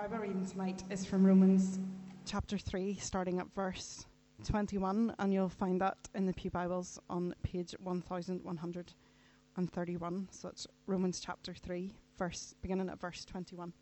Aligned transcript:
Bible 0.00 0.18
reading 0.18 0.46
tonight 0.46 0.84
is 0.88 1.04
from 1.04 1.26
Romans 1.26 1.78
chapter 2.24 2.56
3, 2.56 2.94
starting 2.94 3.38
at 3.38 3.52
verse 3.54 4.06
21, 4.44 5.14
and 5.18 5.30
you'll 5.30 5.50
find 5.50 5.78
that 5.82 5.98
in 6.14 6.24
the 6.24 6.32
Pew 6.32 6.50
Bibles 6.50 6.98
on 7.10 7.34
page 7.42 7.74
1131. 7.82 10.28
So 10.30 10.48
it's 10.48 10.66
Romans 10.86 11.20
chapter 11.20 11.52
3, 11.52 11.92
verse, 12.16 12.54
beginning 12.62 12.88
at 12.88 12.98
verse 12.98 13.26
21. 13.26 13.74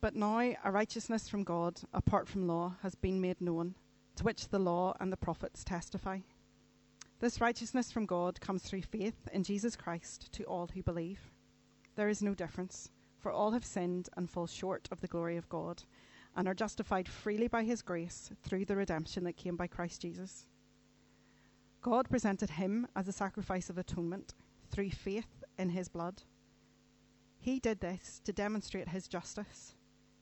But 0.00 0.16
now 0.16 0.40
a 0.40 0.72
righteousness 0.72 1.28
from 1.28 1.44
God, 1.44 1.80
apart 1.94 2.26
from 2.26 2.48
law, 2.48 2.74
has 2.82 2.96
been 2.96 3.20
made 3.20 3.40
known, 3.40 3.76
to 4.16 4.24
which 4.24 4.48
the 4.48 4.58
law 4.58 4.96
and 4.98 5.12
the 5.12 5.16
prophets 5.16 5.62
testify. 5.62 6.18
This 7.20 7.38
righteousness 7.38 7.92
from 7.92 8.06
God 8.06 8.40
comes 8.40 8.62
through 8.62 8.80
faith 8.80 9.28
in 9.30 9.42
Jesus 9.42 9.76
Christ 9.76 10.32
to 10.32 10.44
all 10.44 10.70
who 10.72 10.82
believe. 10.82 11.20
There 11.94 12.08
is 12.08 12.22
no 12.22 12.34
difference, 12.34 12.90
for 13.18 13.30
all 13.30 13.50
have 13.50 13.64
sinned 13.64 14.08
and 14.16 14.30
fall 14.30 14.46
short 14.46 14.88
of 14.90 15.02
the 15.02 15.06
glory 15.06 15.36
of 15.36 15.48
God, 15.50 15.82
and 16.34 16.48
are 16.48 16.54
justified 16.54 17.06
freely 17.06 17.46
by 17.46 17.64
his 17.64 17.82
grace 17.82 18.30
through 18.42 18.64
the 18.64 18.74
redemption 18.74 19.24
that 19.24 19.36
came 19.36 19.54
by 19.54 19.66
Christ 19.66 20.00
Jesus. 20.00 20.46
God 21.82 22.08
presented 22.08 22.48
him 22.48 22.86
as 22.96 23.06
a 23.06 23.12
sacrifice 23.12 23.68
of 23.68 23.76
atonement 23.76 24.34
through 24.70 24.90
faith 24.90 25.44
in 25.58 25.68
his 25.68 25.88
blood. 25.88 26.22
He 27.38 27.60
did 27.60 27.80
this 27.80 28.22
to 28.24 28.32
demonstrate 28.32 28.88
his 28.88 29.08
justice 29.08 29.74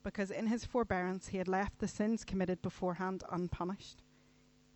because 0.03 0.33
in 0.33 0.49
his 0.49 0.65
forbearance 0.65 1.29
he 1.29 1.39
had 1.39 1.49
left 1.49 1.79
the 1.79 1.87
sins 1.87 2.25
committed 2.25 2.61
beforehand 2.61 3.23
unpunished. 3.31 4.03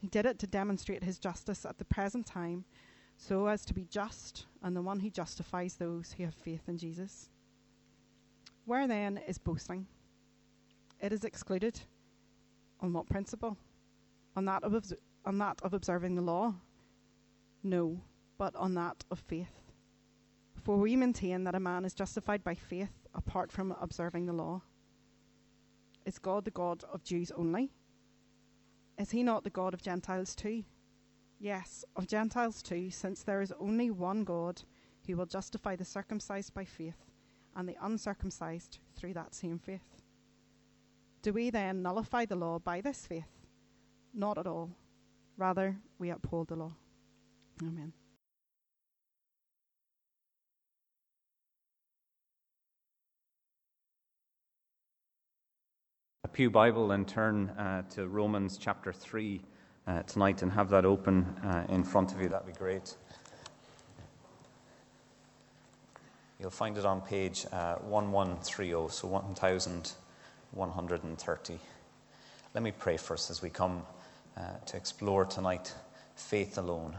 He 0.02 0.08
did 0.08 0.26
it 0.26 0.40
to 0.40 0.48
demonstrate 0.48 1.04
his 1.04 1.20
justice 1.20 1.64
at 1.64 1.78
the 1.78 1.84
present 1.84 2.26
time, 2.26 2.64
so 3.16 3.46
as 3.46 3.64
to 3.66 3.72
be 3.72 3.84
just 3.84 4.46
and 4.60 4.74
the 4.74 4.82
one 4.82 4.98
who 4.98 5.08
justifies 5.08 5.76
those 5.76 6.10
who 6.12 6.24
have 6.24 6.34
faith 6.34 6.62
in 6.66 6.76
Jesus. 6.76 7.30
Where 8.64 8.88
then 8.88 9.20
is 9.28 9.38
boasting? 9.38 9.86
It 11.00 11.12
is 11.12 11.22
excluded. 11.22 11.80
On 12.80 12.92
what 12.92 13.08
principle? 13.08 13.56
On 14.34 14.44
that 14.46 14.64
of, 14.64 14.92
on 15.24 15.38
that 15.38 15.60
of 15.62 15.72
observing 15.72 16.16
the 16.16 16.22
law? 16.22 16.52
No, 17.62 18.00
but 18.38 18.56
on 18.56 18.74
that 18.74 19.04
of 19.12 19.20
faith. 19.20 19.54
For 20.64 20.76
we 20.78 20.96
maintain 20.96 21.44
that 21.44 21.54
a 21.54 21.60
man 21.60 21.84
is 21.84 21.94
justified 21.94 22.42
by 22.42 22.56
faith 22.56 23.06
apart 23.14 23.52
from 23.52 23.70
observing 23.80 24.26
the 24.26 24.32
law. 24.32 24.62
Is 26.04 26.18
God 26.18 26.44
the 26.44 26.50
God 26.50 26.82
of 26.92 27.04
Jews 27.04 27.30
only? 27.36 27.70
Is 28.98 29.10
he 29.10 29.22
not 29.22 29.44
the 29.44 29.50
God 29.50 29.74
of 29.74 29.82
Gentiles 29.82 30.34
too? 30.34 30.64
Yes, 31.38 31.84
of 31.96 32.06
Gentiles 32.06 32.62
too, 32.62 32.90
since 32.90 33.22
there 33.22 33.40
is 33.40 33.52
only 33.58 33.90
one 33.90 34.24
God 34.24 34.62
who 35.06 35.16
will 35.16 35.26
justify 35.26 35.74
the 35.76 35.84
circumcised 35.84 36.54
by 36.54 36.64
faith 36.64 37.04
and 37.56 37.68
the 37.68 37.76
uncircumcised 37.82 38.78
through 38.94 39.14
that 39.14 39.34
same 39.34 39.58
faith. 39.58 40.02
Do 41.22 41.32
we 41.32 41.50
then 41.50 41.82
nullify 41.82 42.26
the 42.26 42.36
law 42.36 42.58
by 42.58 42.80
this 42.80 43.06
faith? 43.06 43.40
Not 44.14 44.38
at 44.38 44.46
all. 44.46 44.70
Rather, 45.36 45.78
we 45.98 46.10
uphold 46.10 46.48
the 46.48 46.56
law. 46.56 46.72
Amen. 47.62 47.92
Pew 56.30 56.50
Bible 56.50 56.92
and 56.92 57.08
turn 57.08 57.48
uh, 57.50 57.82
to 57.90 58.06
Romans 58.06 58.56
chapter 58.56 58.92
3 58.92 59.42
uh, 59.88 60.04
tonight 60.04 60.42
and 60.42 60.52
have 60.52 60.70
that 60.70 60.84
open 60.84 61.24
uh, 61.42 61.66
in 61.68 61.82
front 61.82 62.14
of 62.14 62.22
you. 62.22 62.28
That'd 62.28 62.46
be 62.46 62.52
great. 62.52 62.94
You'll 66.38 66.50
find 66.50 66.78
it 66.78 66.86
on 66.86 67.00
page 67.00 67.44
1130, 67.50 68.72
uh, 68.72 68.88
so 68.88 69.08
1130. 69.08 71.58
Let 72.54 72.62
me 72.62 72.70
pray 72.70 72.96
first 72.96 73.28
as 73.28 73.42
we 73.42 73.50
come 73.50 73.82
uh, 74.36 74.42
to 74.66 74.76
explore 74.76 75.24
tonight 75.24 75.74
faith 76.14 76.56
alone. 76.56 76.94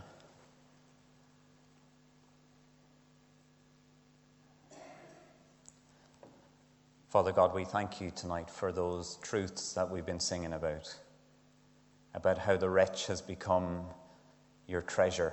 Father 7.13 7.31
God, 7.31 7.53
we 7.53 7.63
thank 7.63 8.01
you 8.01 8.09
tonight 8.09 8.50
for 8.50 8.72
those 8.72 9.19
truths 9.22 9.74
that 9.74 9.88
we've 9.88 10.03
been 10.03 10.19
singing 10.19 10.51
about, 10.51 10.91
about 12.16 12.40
how 12.40 12.57
the 12.57 12.72
wretch 12.72 13.06
has 13.06 13.22
become 13.22 13.85
your 14.66 14.81
treasure. 14.81 15.31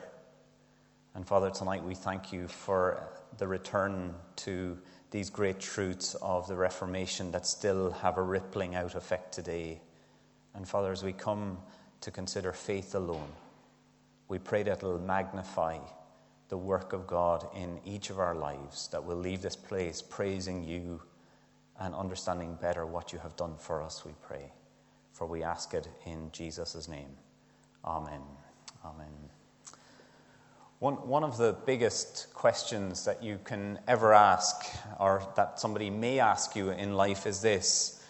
And 1.15 1.27
Father, 1.27 1.49
tonight 1.49 1.83
we 1.83 1.95
thank 1.95 2.35
you 2.35 2.49
for 2.49 3.09
the 3.39 3.49
return 3.49 4.15
to 4.37 4.77
these 5.11 5.31
great 5.31 5.59
truths 5.59 6.15
of 6.17 6.47
the 6.49 6.55
Reformation 6.55 7.31
that 7.31 7.47
still 7.47 7.93
have 7.93 8.19
a 8.19 8.23
rippling 8.23 8.75
out 8.75 8.95
effect 8.95 9.33
today. 9.33 9.81
And 10.55 10.69
Father, 10.69 10.93
as 10.93 11.03
we 11.03 11.15
come 11.15 11.57
to 12.03 12.11
consider 12.11 12.53
faith 12.53 12.95
alone, 12.95 13.33
we 14.29 14.39
pray 14.39 14.65
that 14.65 14.81
it'll 14.81 14.99
magnify 14.99 15.79
the 16.51 16.59
work 16.59 16.93
of 16.93 17.07
God 17.07 17.49
in 17.57 17.81
each 17.87 18.11
of 18.11 18.19
our 18.19 18.35
lives, 18.35 18.89
that 18.89 19.03
we'll 19.03 19.17
leave 19.17 19.41
this 19.41 19.57
place 19.57 20.03
praising 20.03 20.63
you 20.63 21.01
and 21.81 21.95
understanding 21.95 22.57
better 22.61 22.87
what 22.87 23.13
you 23.13 23.19
have 23.19 23.35
done 23.37 23.57
for 23.57 23.83
us, 23.83 24.05
we 24.05 24.13
pray. 24.23 24.53
For 25.13 25.27
we 25.27 25.43
ask 25.43 25.75
it 25.75 25.89
in 26.07 26.31
Jesus' 26.31 26.89
name. 26.89 27.17
Amen. 27.85 28.21
Amen. 28.85 29.31
One, 30.79 30.95
one 31.07 31.25
of 31.25 31.37
the 31.37 31.57
biggest 31.67 32.33
questions 32.33 33.05
that 33.05 33.23
you 33.23 33.39
can 33.45 33.79
ever 33.89 34.15
ask, 34.15 34.67
or 34.99 35.23
that 35.37 35.61
somebody 35.61 35.91
may 35.91 36.19
ask 36.19 36.55
you 36.57 36.71
in 36.71 36.95
life, 36.95 37.27
is 37.27 37.43
this 37.43 38.03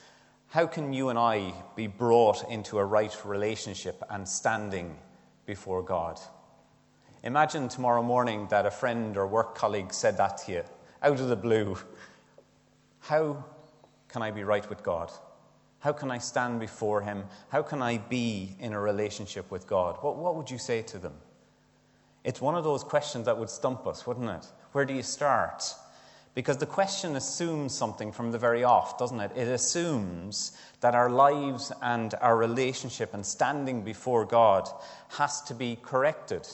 How 0.49 0.67
can 0.67 0.93
you 0.93 1.09
and 1.09 1.19
I 1.19 1.53
be 1.75 1.87
brought 1.87 2.49
into 2.51 2.79
a 2.79 2.85
right 2.85 3.17
relationship 3.25 4.03
and 4.11 4.29
standing 4.29 4.97
before 5.47 5.83
God? 5.83 6.21
Imagine 7.23 7.69
tomorrow 7.69 8.03
morning 8.03 8.47
that 8.51 8.67
a 8.67 8.71
friend 8.71 9.17
or 9.17 9.27
work 9.27 9.55
colleague 9.55 9.93
said 9.93 10.17
that 10.17 10.39
to 10.39 10.53
you 10.53 10.63
out 11.03 11.21
of 11.21 11.29
the 11.29 11.37
blue. 11.37 11.77
How 13.01 13.45
can 14.11 14.23
I 14.23 14.31
be 14.31 14.45
right 14.45 14.69
with 14.69 14.83
God? 14.83 15.11
How 15.81 15.93
can 15.93 16.11
I 16.11 16.19
stand 16.19 16.61
before 16.61 17.01
Him? 17.01 17.25
How 17.49 17.63
can 17.63 17.81
I 17.81 17.99
be 17.99 18.55
in 18.61 18.75
a 18.75 18.81
relationship 18.81 19.51
with 19.51 19.67
God? 19.67 19.97
What, 20.03 20.17
what 20.17 20.37
would 20.37 20.51
you 20.51 20.59
say 20.59 20.83
to 20.83 20.99
them? 20.99 21.15
It's 22.23 22.41
one 22.41 22.55
of 22.55 22.65
those 22.65 22.85
questions 22.85 23.25
that 23.25 23.39
would 23.39 23.49
stump 23.49 23.87
us, 23.87 24.07
wouldn't 24.07 24.29
it? 24.29 24.47
Where 24.73 24.85
do 24.85 24.93
you 24.93 25.03
start? 25.03 25.63
Because 26.35 26.59
the 26.59 26.67
question 26.67 27.17
assumes 27.17 27.75
something 27.75 28.13
from 28.13 28.31
the 28.31 28.39
very 28.39 28.63
off, 28.63 28.99
doesn't 28.99 29.21
it? 29.21 29.33
It 29.35 29.49
assumes 29.49 30.53
that 30.81 30.95
our 30.95 31.11
lives 31.11 31.73
and 31.83 32.15
our 32.21 32.37
relationship 32.37 33.15
and 33.15 33.25
standing 33.25 33.83
before 33.83 34.25
God 34.27 34.69
has 35.09 35.41
to 35.43 35.55
be 35.55 35.79
corrected, 35.83 36.47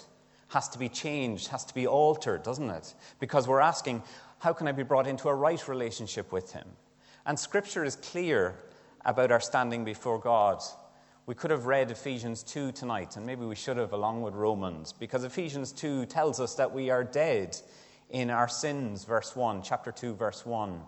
has 0.49 0.69
to 0.71 0.79
be 0.79 0.89
changed, 0.89 1.49
has 1.49 1.65
to 1.65 1.75
be 1.75 1.87
altered, 1.87 2.43
doesn't 2.43 2.71
it? 2.71 2.95
Because 3.19 3.49
we're 3.49 3.61
asking, 3.61 4.03
how 4.39 4.53
can 4.53 4.69
I 4.69 4.73
be 4.73 4.83
brought 4.83 5.07
into 5.07 5.29
a 5.29 5.35
right 5.35 5.67
relationship 5.69 6.33
with 6.33 6.53
Him? 6.53 6.67
And 7.27 7.37
Scripture 7.37 7.83
is 7.83 7.97
clear 7.97 8.55
about 9.05 9.33
our 9.33 9.41
standing 9.41 9.85
before 9.85 10.21
God. 10.21 10.63
We 11.27 11.35
could 11.35 11.51
have 11.51 11.67
read 11.67 11.91
Ephesians 11.91 12.45
2 12.45 12.71
tonight, 12.71 13.17
and 13.17 13.27
maybe 13.27 13.45
we 13.45 13.57
should 13.57 13.79
have 13.79 13.93
along 13.93 14.23
with 14.23 14.33
Romans, 14.35 14.93
because 14.93 15.25
Ephesians 15.25 15.73
2 15.73 16.07
tells 16.07 16.39
us 16.39 16.55
that 16.55 16.73
we 16.73 16.89
are 16.89 17.03
dead 17.03 17.57
in 18.11 18.31
our 18.31 18.47
sins, 18.47 19.05
verse 19.05 19.35
1, 19.35 19.63
chapter 19.63 19.91
2, 19.91 20.15
verse 20.15 20.47
1. 20.47 20.81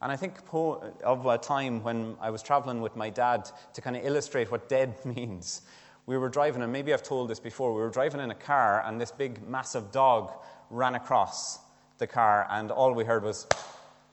And 0.00 0.10
I 0.10 0.16
think 0.16 0.36
of 0.50 1.26
a 1.26 1.36
time 1.36 1.82
when 1.82 2.16
I 2.18 2.30
was 2.30 2.42
traveling 2.42 2.80
with 2.80 2.96
my 2.96 3.10
dad 3.10 3.46
to 3.74 3.82
kind 3.82 3.94
of 3.94 4.06
illustrate 4.06 4.50
what 4.50 4.70
dead 4.70 4.94
means. 5.04 5.60
We 6.06 6.16
were 6.16 6.30
driving, 6.30 6.62
and 6.62 6.72
maybe 6.72 6.94
I've 6.94 7.02
told 7.02 7.28
this 7.28 7.40
before, 7.40 7.74
we 7.74 7.82
were 7.82 7.90
driving 7.90 8.22
in 8.22 8.30
a 8.30 8.34
car, 8.34 8.82
and 8.86 8.98
this 8.98 9.12
big, 9.12 9.46
massive 9.46 9.92
dog 9.92 10.32
ran 10.70 10.94
across 10.94 11.58
the 11.98 12.06
car, 12.06 12.46
and 12.48 12.70
all 12.70 12.94
we 12.94 13.04
heard 13.04 13.22
was 13.22 13.46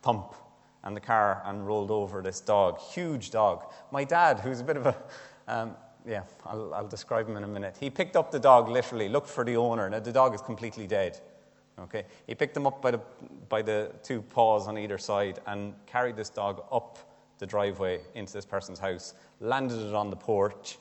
thump 0.02 0.36
and 0.84 0.96
the 0.96 1.02
car 1.02 1.42
and 1.46 1.66
rolled 1.66 1.92
over 1.92 2.22
this 2.22 2.40
dog, 2.40 2.80
huge 2.80 3.32
dog. 3.32 3.66
My 3.92 4.04
dad, 4.04 4.40
who's 4.40 4.60
a 4.60 4.64
bit 4.64 4.78
of 4.78 4.86
a, 4.88 4.96
um, 5.48 5.76
yeah, 6.06 6.24
I'll, 6.46 6.74
I'll, 6.74 6.88
describe 6.88 7.28
him 7.28 7.38
in 7.38 7.44
a 7.44 7.48
minute. 7.48 7.76
He 7.80 7.90
picked 7.90 8.16
up 8.16 8.32
the 8.32 8.40
dog 8.40 8.70
literally, 8.70 9.10
looked 9.10 9.30
for 9.30 9.44
the 9.44 9.58
owner. 9.58 9.90
Now, 9.90 10.00
the 10.00 10.12
dog 10.12 10.34
is 10.34 10.42
completely 10.42 10.88
dead. 10.88 11.20
Okay? 11.80 12.06
He 12.28 12.36
picked 12.36 12.56
him 12.56 12.66
up 12.66 12.82
by 12.82 12.92
the, 12.92 13.02
by 13.50 13.62
the 13.62 13.92
two 14.04 14.22
paws 14.22 14.68
on 14.68 14.78
either 14.78 14.98
side 14.98 15.40
and 15.48 15.74
carried 15.86 16.16
this 16.16 16.30
dog 16.30 16.64
up 16.72 16.98
the 17.40 17.46
driveway 17.46 18.02
into 18.16 18.34
this 18.34 18.46
person's 18.46 18.80
house, 18.80 19.14
landed 19.40 19.80
it 19.80 19.94
on 19.94 20.10
the 20.10 20.16
porch, 20.16 20.78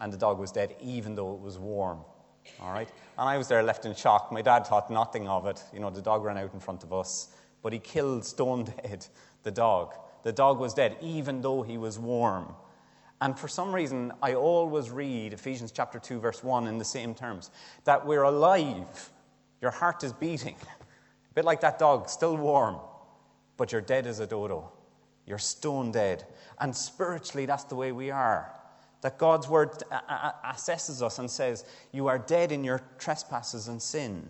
and 0.00 0.12
the 0.12 0.16
dog 0.16 0.38
was 0.38 0.52
dead, 0.52 0.74
even 0.80 1.14
though 1.14 1.34
it 1.34 1.40
was 1.40 1.58
warm. 1.58 2.00
All 2.60 2.72
right? 2.72 2.88
And 3.18 3.28
I 3.28 3.36
was 3.36 3.48
there 3.48 3.62
left 3.62 3.84
in 3.84 3.94
shock. 3.94 4.32
My 4.32 4.42
dad 4.42 4.66
thought 4.66 4.90
nothing 4.90 5.28
of 5.28 5.46
it. 5.46 5.62
You 5.72 5.80
know, 5.80 5.90
the 5.90 6.02
dog 6.02 6.24
ran 6.24 6.38
out 6.38 6.52
in 6.54 6.60
front 6.60 6.82
of 6.82 6.92
us 6.92 7.28
but 7.62 7.72
he 7.72 7.78
killed 7.78 8.24
stone 8.24 8.64
dead 8.64 9.06
the 9.42 9.50
dog. 9.50 9.94
The 10.24 10.32
dog 10.32 10.58
was 10.58 10.74
dead, 10.74 10.96
even 11.00 11.40
though 11.40 11.62
he 11.62 11.78
was 11.78 11.98
warm. 11.98 12.54
And 13.20 13.38
for 13.38 13.48
some 13.48 13.74
reason, 13.74 14.12
I 14.22 14.34
always 14.34 14.90
read 14.90 15.32
Ephesians 15.32 15.72
chapter 15.72 15.98
2, 15.98 16.20
verse 16.20 16.44
1 16.44 16.66
in 16.66 16.78
the 16.78 16.84
same 16.84 17.14
terms 17.14 17.50
that 17.84 18.06
we're 18.06 18.22
alive. 18.22 19.10
Your 19.60 19.70
heart 19.70 20.04
is 20.04 20.12
beating. 20.12 20.56
A 21.30 21.34
bit 21.34 21.44
like 21.44 21.60
that 21.62 21.78
dog, 21.78 22.08
still 22.08 22.36
warm, 22.36 22.76
but 23.56 23.72
you're 23.72 23.80
dead 23.80 24.06
as 24.06 24.20
a 24.20 24.26
dodo. 24.26 24.70
You're 25.26 25.38
stone 25.38 25.90
dead. 25.90 26.26
And 26.60 26.74
spiritually, 26.74 27.46
that's 27.46 27.64
the 27.64 27.74
way 27.74 27.92
we 27.92 28.10
are. 28.10 28.52
That 29.02 29.18
God's 29.18 29.48
word 29.48 29.70
uh, 29.90 30.00
uh, 30.08 30.32
uh, 30.42 30.52
assesses 30.52 31.02
us 31.02 31.18
and 31.18 31.30
says, 31.30 31.64
You 31.92 32.08
are 32.08 32.18
dead 32.18 32.50
in 32.50 32.64
your 32.64 32.80
trespasses 32.98 33.68
and 33.68 33.80
sin. 33.80 34.28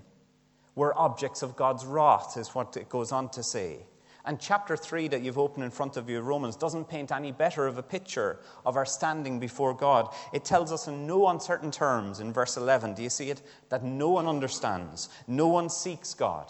We're 0.79 0.95
objects 0.95 1.43
of 1.43 1.57
God's 1.57 1.85
wrath, 1.85 2.37
is 2.37 2.55
what 2.55 2.77
it 2.77 2.89
goes 2.89 3.11
on 3.11 3.31
to 3.31 3.43
say. 3.43 3.79
And 4.25 4.39
chapter 4.39 4.77
3 4.77 5.09
that 5.09 5.23
you've 5.23 5.37
opened 5.37 5.65
in 5.65 5.73
front 5.73 5.97
of 5.97 6.09
you, 6.09 6.21
Romans, 6.21 6.55
doesn't 6.55 6.89
paint 6.89 7.11
any 7.11 7.33
better 7.33 7.67
of 7.67 7.79
a 7.79 7.83
picture 7.83 8.39
of 8.65 8.77
our 8.77 8.87
standing 8.87 9.41
before 9.41 9.75
God. 9.75 10.15
It 10.33 10.45
tells 10.45 10.71
us 10.71 10.87
in 10.87 11.05
no 11.05 11.27
uncertain 11.27 11.73
terms 11.73 12.21
in 12.21 12.33
verse 12.33 12.57
11, 12.57 12.95
do 12.95 13.03
you 13.03 13.11
see 13.11 13.29
it? 13.29 13.43
That 13.71 13.83
no 13.83 14.11
one 14.11 14.29
understands, 14.29 15.09
no 15.27 15.49
one 15.49 15.69
seeks 15.69 16.15
God. 16.15 16.49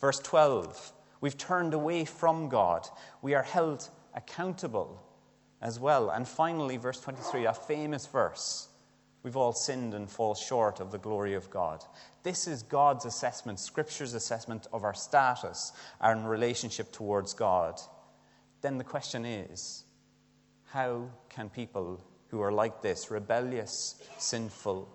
Verse 0.00 0.20
12, 0.20 0.94
we've 1.20 1.36
turned 1.36 1.74
away 1.74 2.06
from 2.06 2.48
God, 2.48 2.88
we 3.20 3.34
are 3.34 3.42
held 3.42 3.90
accountable 4.14 5.02
as 5.60 5.78
well. 5.78 6.08
And 6.08 6.26
finally, 6.26 6.78
verse 6.78 7.02
23, 7.02 7.44
a 7.44 7.52
famous 7.52 8.06
verse. 8.06 8.68
We've 9.26 9.36
all 9.36 9.52
sinned 9.52 9.92
and 9.92 10.08
fall 10.08 10.36
short 10.36 10.78
of 10.78 10.92
the 10.92 10.98
glory 10.98 11.34
of 11.34 11.50
God. 11.50 11.82
This 12.22 12.46
is 12.46 12.62
God's 12.62 13.06
assessment, 13.06 13.58
Scripture's 13.58 14.14
assessment 14.14 14.68
of 14.72 14.84
our 14.84 14.94
status, 14.94 15.72
our 16.00 16.16
relationship 16.16 16.92
towards 16.92 17.34
God. 17.34 17.80
Then 18.60 18.78
the 18.78 18.84
question 18.84 19.24
is 19.24 19.82
how 20.66 21.10
can 21.28 21.48
people 21.48 22.00
who 22.28 22.40
are 22.40 22.52
like 22.52 22.82
this, 22.82 23.10
rebellious, 23.10 24.00
sinful, 24.16 24.88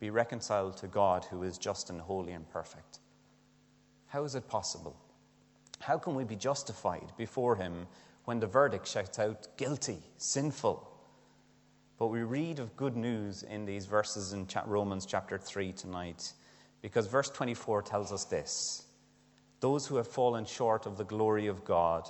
be 0.00 0.10
reconciled 0.10 0.76
to 0.76 0.86
God 0.86 1.24
who 1.24 1.42
is 1.42 1.56
just 1.56 1.88
and 1.88 1.98
holy 1.98 2.32
and 2.32 2.46
perfect? 2.50 2.98
How 4.04 4.24
is 4.24 4.34
it 4.34 4.48
possible? 4.48 5.00
How 5.78 5.96
can 5.96 6.14
we 6.14 6.24
be 6.24 6.36
justified 6.36 7.10
before 7.16 7.56
Him 7.56 7.86
when 8.26 8.38
the 8.38 8.46
verdict 8.46 8.86
shouts 8.86 9.18
out, 9.18 9.48
guilty, 9.56 10.02
sinful? 10.18 10.91
But 12.02 12.08
we 12.08 12.24
read 12.24 12.58
of 12.58 12.74
good 12.76 12.96
news 12.96 13.44
in 13.44 13.64
these 13.64 13.86
verses 13.86 14.32
in 14.32 14.48
Romans 14.66 15.06
chapter 15.06 15.38
3 15.38 15.70
tonight, 15.70 16.32
because 16.80 17.06
verse 17.06 17.30
24 17.30 17.82
tells 17.82 18.10
us 18.10 18.24
this 18.24 18.86
those 19.60 19.86
who 19.86 19.94
have 19.94 20.08
fallen 20.08 20.44
short 20.44 20.86
of 20.86 20.96
the 20.96 21.04
glory 21.04 21.46
of 21.46 21.64
God, 21.64 22.08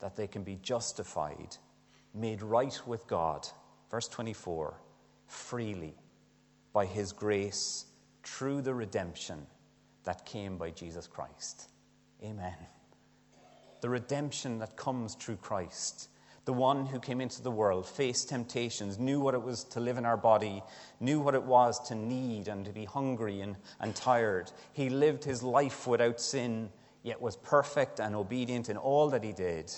that 0.00 0.16
they 0.16 0.26
can 0.26 0.44
be 0.44 0.56
justified, 0.62 1.58
made 2.14 2.40
right 2.40 2.80
with 2.86 3.06
God. 3.06 3.46
Verse 3.90 4.08
24 4.08 4.80
freely 5.26 5.94
by 6.72 6.86
his 6.86 7.12
grace 7.12 7.84
through 8.24 8.62
the 8.62 8.72
redemption 8.72 9.46
that 10.04 10.24
came 10.24 10.56
by 10.56 10.70
Jesus 10.70 11.06
Christ. 11.06 11.68
Amen 12.24 12.56
the 13.80 13.88
redemption 13.88 14.58
that 14.58 14.76
comes 14.76 15.14
through 15.14 15.36
Christ. 15.36 16.08
The 16.48 16.54
one 16.54 16.86
who 16.86 16.98
came 16.98 17.20
into 17.20 17.42
the 17.42 17.50
world, 17.50 17.86
faced 17.86 18.30
temptations, 18.30 18.98
knew 18.98 19.20
what 19.20 19.34
it 19.34 19.42
was 19.42 19.64
to 19.64 19.80
live 19.80 19.98
in 19.98 20.06
our 20.06 20.16
body, 20.16 20.62
knew 20.98 21.20
what 21.20 21.34
it 21.34 21.42
was 21.42 21.78
to 21.88 21.94
need 21.94 22.48
and 22.48 22.64
to 22.64 22.72
be 22.72 22.86
hungry 22.86 23.42
and, 23.42 23.54
and 23.80 23.94
tired. 23.94 24.50
He 24.72 24.88
lived 24.88 25.24
his 25.24 25.42
life 25.42 25.86
without 25.86 26.22
sin, 26.22 26.70
yet 27.02 27.20
was 27.20 27.36
perfect 27.36 28.00
and 28.00 28.16
obedient 28.16 28.70
in 28.70 28.78
all 28.78 29.10
that 29.10 29.22
he 29.24 29.32
did. 29.34 29.70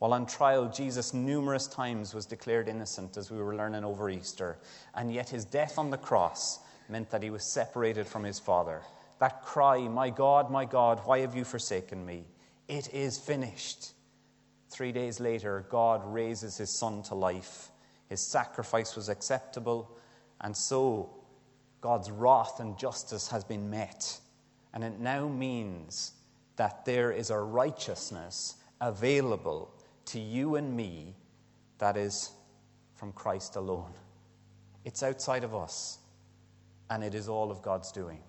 While 0.00 0.12
on 0.12 0.26
trial, 0.26 0.68
Jesus 0.68 1.14
numerous 1.14 1.68
times 1.68 2.14
was 2.14 2.26
declared 2.26 2.66
innocent, 2.66 3.16
as 3.16 3.30
we 3.30 3.38
were 3.38 3.54
learning 3.54 3.84
over 3.84 4.10
Easter, 4.10 4.58
and 4.96 5.14
yet 5.14 5.28
his 5.28 5.44
death 5.44 5.78
on 5.78 5.90
the 5.90 5.98
cross 5.98 6.58
meant 6.88 7.10
that 7.10 7.22
he 7.22 7.30
was 7.30 7.44
separated 7.44 8.08
from 8.08 8.24
his 8.24 8.40
Father. 8.40 8.82
That 9.20 9.44
cry, 9.44 9.78
My 9.86 10.10
God, 10.10 10.50
my 10.50 10.64
God, 10.64 11.00
why 11.04 11.20
have 11.20 11.36
you 11.36 11.44
forsaken 11.44 12.04
me? 12.04 12.24
It 12.66 12.92
is 12.92 13.18
finished. 13.18 13.92
Three 14.72 14.90
days 14.90 15.20
later, 15.20 15.66
God 15.68 16.00
raises 16.06 16.56
his 16.56 16.70
son 16.70 17.02
to 17.04 17.14
life. 17.14 17.68
His 18.08 18.22
sacrifice 18.22 18.96
was 18.96 19.10
acceptable, 19.10 19.90
and 20.40 20.56
so 20.56 21.10
God's 21.82 22.10
wrath 22.10 22.58
and 22.58 22.78
justice 22.78 23.28
has 23.28 23.44
been 23.44 23.68
met. 23.68 24.18
And 24.72 24.82
it 24.82 24.98
now 24.98 25.28
means 25.28 26.12
that 26.56 26.86
there 26.86 27.12
is 27.12 27.28
a 27.28 27.38
righteousness 27.38 28.54
available 28.80 29.70
to 30.06 30.18
you 30.18 30.56
and 30.56 30.74
me 30.74 31.16
that 31.76 31.98
is 31.98 32.30
from 32.94 33.12
Christ 33.12 33.56
alone. 33.56 33.92
It's 34.86 35.02
outside 35.02 35.44
of 35.44 35.54
us, 35.54 35.98
and 36.88 37.04
it 37.04 37.14
is 37.14 37.28
all 37.28 37.50
of 37.50 37.60
God's 37.60 37.92
doing. 37.92 38.20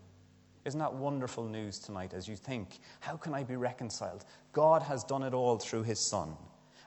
Isn't 0.66 0.80
that 0.80 0.94
wonderful 0.94 1.44
news 1.44 1.78
tonight 1.80 2.14
as 2.14 2.28
you 2.28 2.36
think, 2.36 2.80
how 3.02 3.18
can 3.18 3.34
I 3.34 3.44
be 3.44 3.56
reconciled? 3.56 4.24
God 4.54 4.82
has 4.84 5.04
done 5.04 5.24
it 5.24 5.34
all 5.34 5.58
through 5.58 5.84
his 5.84 6.00
Son. 6.00 6.36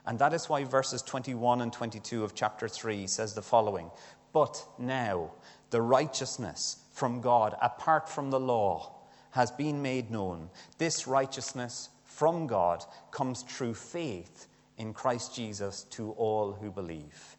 And 0.07 0.19
that 0.19 0.33
is 0.33 0.49
why 0.49 0.65
verses 0.65 1.03
21 1.03 1.61
and 1.61 1.73
22 1.73 2.25
of 2.25 2.35
chapter 2.35 2.69
3 2.69 3.07
says 3.07 3.35
the 3.35 3.43
following 3.43 3.91
But 4.33 4.65
now 4.79 5.33
the 5.71 5.83
righteousness 5.83 6.79
from 6.93 7.21
God, 7.21 7.57
apart 7.61 8.09
from 8.09 8.31
the 8.31 8.41
law, 8.41 8.93
has 9.33 9.51
been 9.51 9.83
made 9.83 10.11
known. 10.11 10.49
This 10.79 11.07
righteousness 11.07 11.91
from 12.05 12.47
God 12.47 12.83
comes 13.11 13.43
through 13.43 13.75
faith 13.75 14.47
in 14.79 14.95
Christ 14.95 15.35
Jesus 15.35 15.85
to 15.91 16.13
all 16.13 16.53
who 16.53 16.71
believe. 16.71 17.37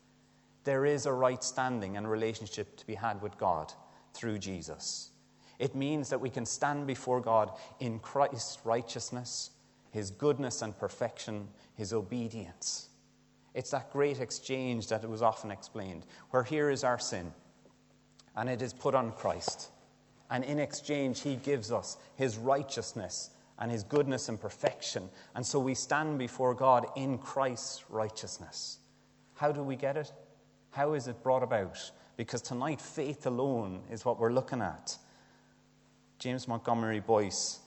There 0.63 0.85
is 0.85 1.05
a 1.05 1.13
right 1.13 1.43
standing 1.43 1.97
and 1.97 2.09
relationship 2.09 2.75
to 2.77 2.85
be 2.85 2.95
had 2.95 3.21
with 3.21 3.37
God 3.37 3.73
through 4.13 4.37
Jesus. 4.37 5.09
It 5.59 5.75
means 5.75 6.09
that 6.09 6.21
we 6.21 6.29
can 6.29 6.45
stand 6.45 6.85
before 6.87 7.19
God 7.19 7.51
in 7.79 7.99
Christ's 7.99 8.59
righteousness, 8.63 9.51
his 9.91 10.11
goodness 10.11 10.61
and 10.61 10.77
perfection, 10.77 11.47
his 11.75 11.93
obedience. 11.93 12.89
It's 13.53 13.71
that 13.71 13.91
great 13.91 14.19
exchange 14.19 14.87
that 14.89 15.03
it 15.03 15.09
was 15.09 15.23
often 15.23 15.49
explained, 15.49 16.05
where 16.29 16.43
here 16.43 16.69
is 16.69 16.83
our 16.83 16.99
sin, 16.99 17.33
and 18.35 18.49
it 18.49 18.61
is 18.61 18.71
put 18.71 18.93
on 18.93 19.11
Christ. 19.13 19.71
And 20.29 20.43
in 20.43 20.59
exchange, 20.59 21.21
he 21.21 21.37
gives 21.37 21.71
us 21.71 21.97
his 22.15 22.37
righteousness 22.37 23.31
and 23.57 23.71
his 23.71 23.83
goodness 23.83 24.29
and 24.29 24.39
perfection. 24.39 25.09
And 25.33 25.43
so 25.43 25.59
we 25.59 25.73
stand 25.73 26.19
before 26.19 26.53
God 26.53 26.85
in 26.95 27.17
Christ's 27.17 27.83
righteousness. 27.89 28.77
How 29.33 29.51
do 29.51 29.63
we 29.63 29.75
get 29.75 29.97
it? 29.97 30.11
How 30.69 30.93
is 30.93 31.07
it 31.07 31.23
brought 31.23 31.41
about? 31.41 31.91
Because 32.17 32.41
tonight, 32.41 32.81
faith 32.81 33.25
alone 33.25 33.81
is 33.89 34.05
what 34.05 34.19
we're 34.19 34.33
looking 34.33 34.61
at. 34.61 34.97
James 36.19 36.47
Montgomery 36.47 36.99
Boice, 36.99 37.59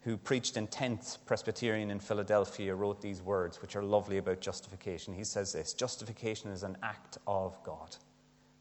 who 0.00 0.16
preached 0.16 0.56
in 0.56 0.66
10th 0.66 1.18
Presbyterian 1.26 1.90
in 1.90 2.00
Philadelphia, 2.00 2.74
wrote 2.74 3.00
these 3.00 3.22
words, 3.22 3.62
which 3.62 3.76
are 3.76 3.82
lovely 3.82 4.18
about 4.18 4.40
justification. 4.40 5.14
He 5.14 5.24
says 5.24 5.52
this 5.52 5.72
Justification 5.72 6.50
is 6.50 6.62
an 6.62 6.76
act 6.82 7.18
of 7.26 7.62
God 7.62 7.96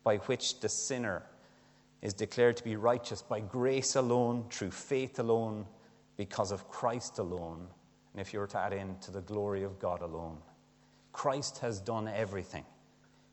by 0.03 0.17
which 0.17 0.59
the 0.59 0.69
sinner 0.69 1.23
is 2.01 2.13
declared 2.13 2.57
to 2.57 2.63
be 2.63 2.75
righteous 2.75 3.21
by 3.21 3.39
grace 3.39 3.95
alone, 3.95 4.45
through 4.49 4.71
faith 4.71 5.19
alone, 5.19 5.65
because 6.17 6.51
of 6.51 6.69
Christ 6.69 7.19
alone, 7.19 7.67
and 8.13 8.21
if 8.21 8.33
you 8.33 8.39
were 8.39 8.47
to 8.47 8.59
add 8.59 8.73
in, 8.73 8.97
to 8.99 9.11
the 9.11 9.21
glory 9.21 9.63
of 9.63 9.79
God 9.79 10.01
alone. 10.01 10.37
Christ 11.13 11.59
has 11.59 11.79
done 11.79 12.07
everything 12.07 12.65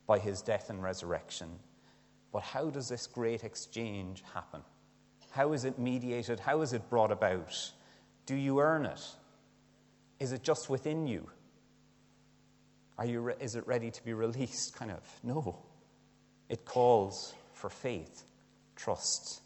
by 0.07 0.19
his 0.19 0.43
death 0.43 0.71
and 0.71 0.83
resurrection. 0.83 1.49
But 2.33 2.43
how 2.43 2.71
does 2.71 2.89
this 2.89 3.07
great 3.07 3.45
exchange 3.45 4.23
happen? 4.35 4.63
How 5.31 5.53
is 5.53 5.65
it 5.65 5.79
mediated? 5.79 6.41
How 6.41 6.63
is 6.63 6.73
it 6.73 6.89
brought 6.89 7.13
about? 7.13 7.73
Do 8.27 8.35
you 8.35 8.61
earn 8.61 8.87
it? 8.87 9.01
Is 10.21 10.33
it 10.33 10.43
just 10.43 10.69
within 10.69 11.07
you? 11.07 11.29
Are 12.99 13.07
you 13.07 13.21
re- 13.21 13.35
is 13.41 13.55
it 13.55 13.67
ready 13.67 13.91
to 13.91 14.05
be 14.05 14.13
released? 14.13 14.75
Kind 14.75 14.91
of. 14.91 15.03
No. 15.23 15.59
It 16.49 16.65
calls 16.65 17.35
for 17.53 17.71
faith, 17.71 18.25
trust. 18.75 19.41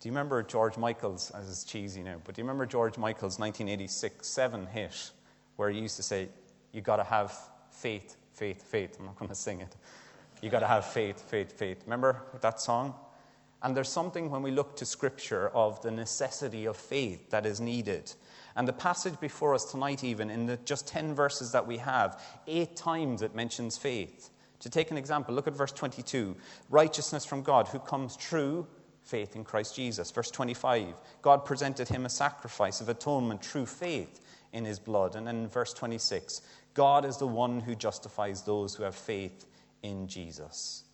Do 0.00 0.08
you 0.08 0.12
remember 0.12 0.42
George 0.42 0.76
Michael's, 0.76 1.30
as 1.30 1.48
it's 1.48 1.64
cheesy 1.64 2.02
now, 2.02 2.16
but 2.24 2.34
do 2.34 2.42
you 2.42 2.44
remember 2.44 2.66
George 2.66 2.98
Michael's 2.98 3.38
1986 3.38 4.26
7 4.26 4.66
hit 4.66 5.10
where 5.56 5.70
he 5.70 5.80
used 5.80 5.96
to 5.96 6.02
say, 6.02 6.28
You 6.72 6.80
got 6.80 6.96
to 6.96 7.04
have 7.04 7.32
faith, 7.70 8.16
faith, 8.34 8.62
faith? 8.62 8.96
I'm 8.98 9.06
not 9.06 9.28
to 9.28 9.34
sing 9.34 9.60
it. 9.60 9.74
You 10.40 10.50
got 10.50 10.60
to 10.60 10.66
have 10.66 10.86
faith, 10.86 11.20
faith, 11.30 11.56
faith. 11.56 11.82
Remember 11.84 12.20
that 12.40 12.60
song? 12.60 12.94
And 13.62 13.76
there's 13.76 13.88
something 13.88 14.30
when 14.30 14.42
we 14.42 14.50
look 14.50 14.76
to 14.76 14.84
Scripture 14.84 15.48
of 15.50 15.80
the 15.82 15.90
necessity 15.90 16.66
of 16.66 16.76
faith 16.76 17.30
that 17.30 17.46
is 17.46 17.60
needed. 17.60 18.12
And 18.56 18.66
the 18.66 18.72
passage 18.72 19.18
before 19.20 19.54
us 19.54 19.70
tonight, 19.70 20.04
even 20.04 20.30
in 20.30 20.46
the 20.46 20.56
just 20.58 20.86
10 20.88 21.14
verses 21.14 21.52
that 21.52 21.66
we 21.66 21.78
have, 21.78 22.20
eight 22.46 22.76
times 22.76 23.22
it 23.22 23.34
mentions 23.34 23.78
faith. 23.78 24.30
To 24.60 24.70
take 24.70 24.90
an 24.90 24.96
example, 24.96 25.34
look 25.34 25.46
at 25.46 25.56
verse 25.56 25.72
22 25.72 26.36
righteousness 26.70 27.24
from 27.24 27.42
God, 27.42 27.68
who 27.68 27.78
comes 27.78 28.16
through 28.16 28.66
faith 29.02 29.34
in 29.36 29.44
Christ 29.44 29.74
Jesus. 29.74 30.10
Verse 30.10 30.30
25 30.30 30.94
God 31.20 31.44
presented 31.44 31.88
him 31.88 32.04
a 32.04 32.10
sacrifice 32.10 32.80
of 32.80 32.88
atonement 32.88 33.44
through 33.44 33.66
faith 33.66 34.20
in 34.52 34.64
his 34.64 34.78
blood. 34.78 35.16
And 35.16 35.26
then 35.26 35.48
verse 35.48 35.72
26 35.72 36.42
God 36.74 37.04
is 37.04 37.16
the 37.16 37.26
one 37.26 37.60
who 37.60 37.74
justifies 37.74 38.42
those 38.42 38.74
who 38.74 38.82
have 38.82 38.94
faith 38.94 39.46
in 39.82 40.06
Jesus. 40.08 40.84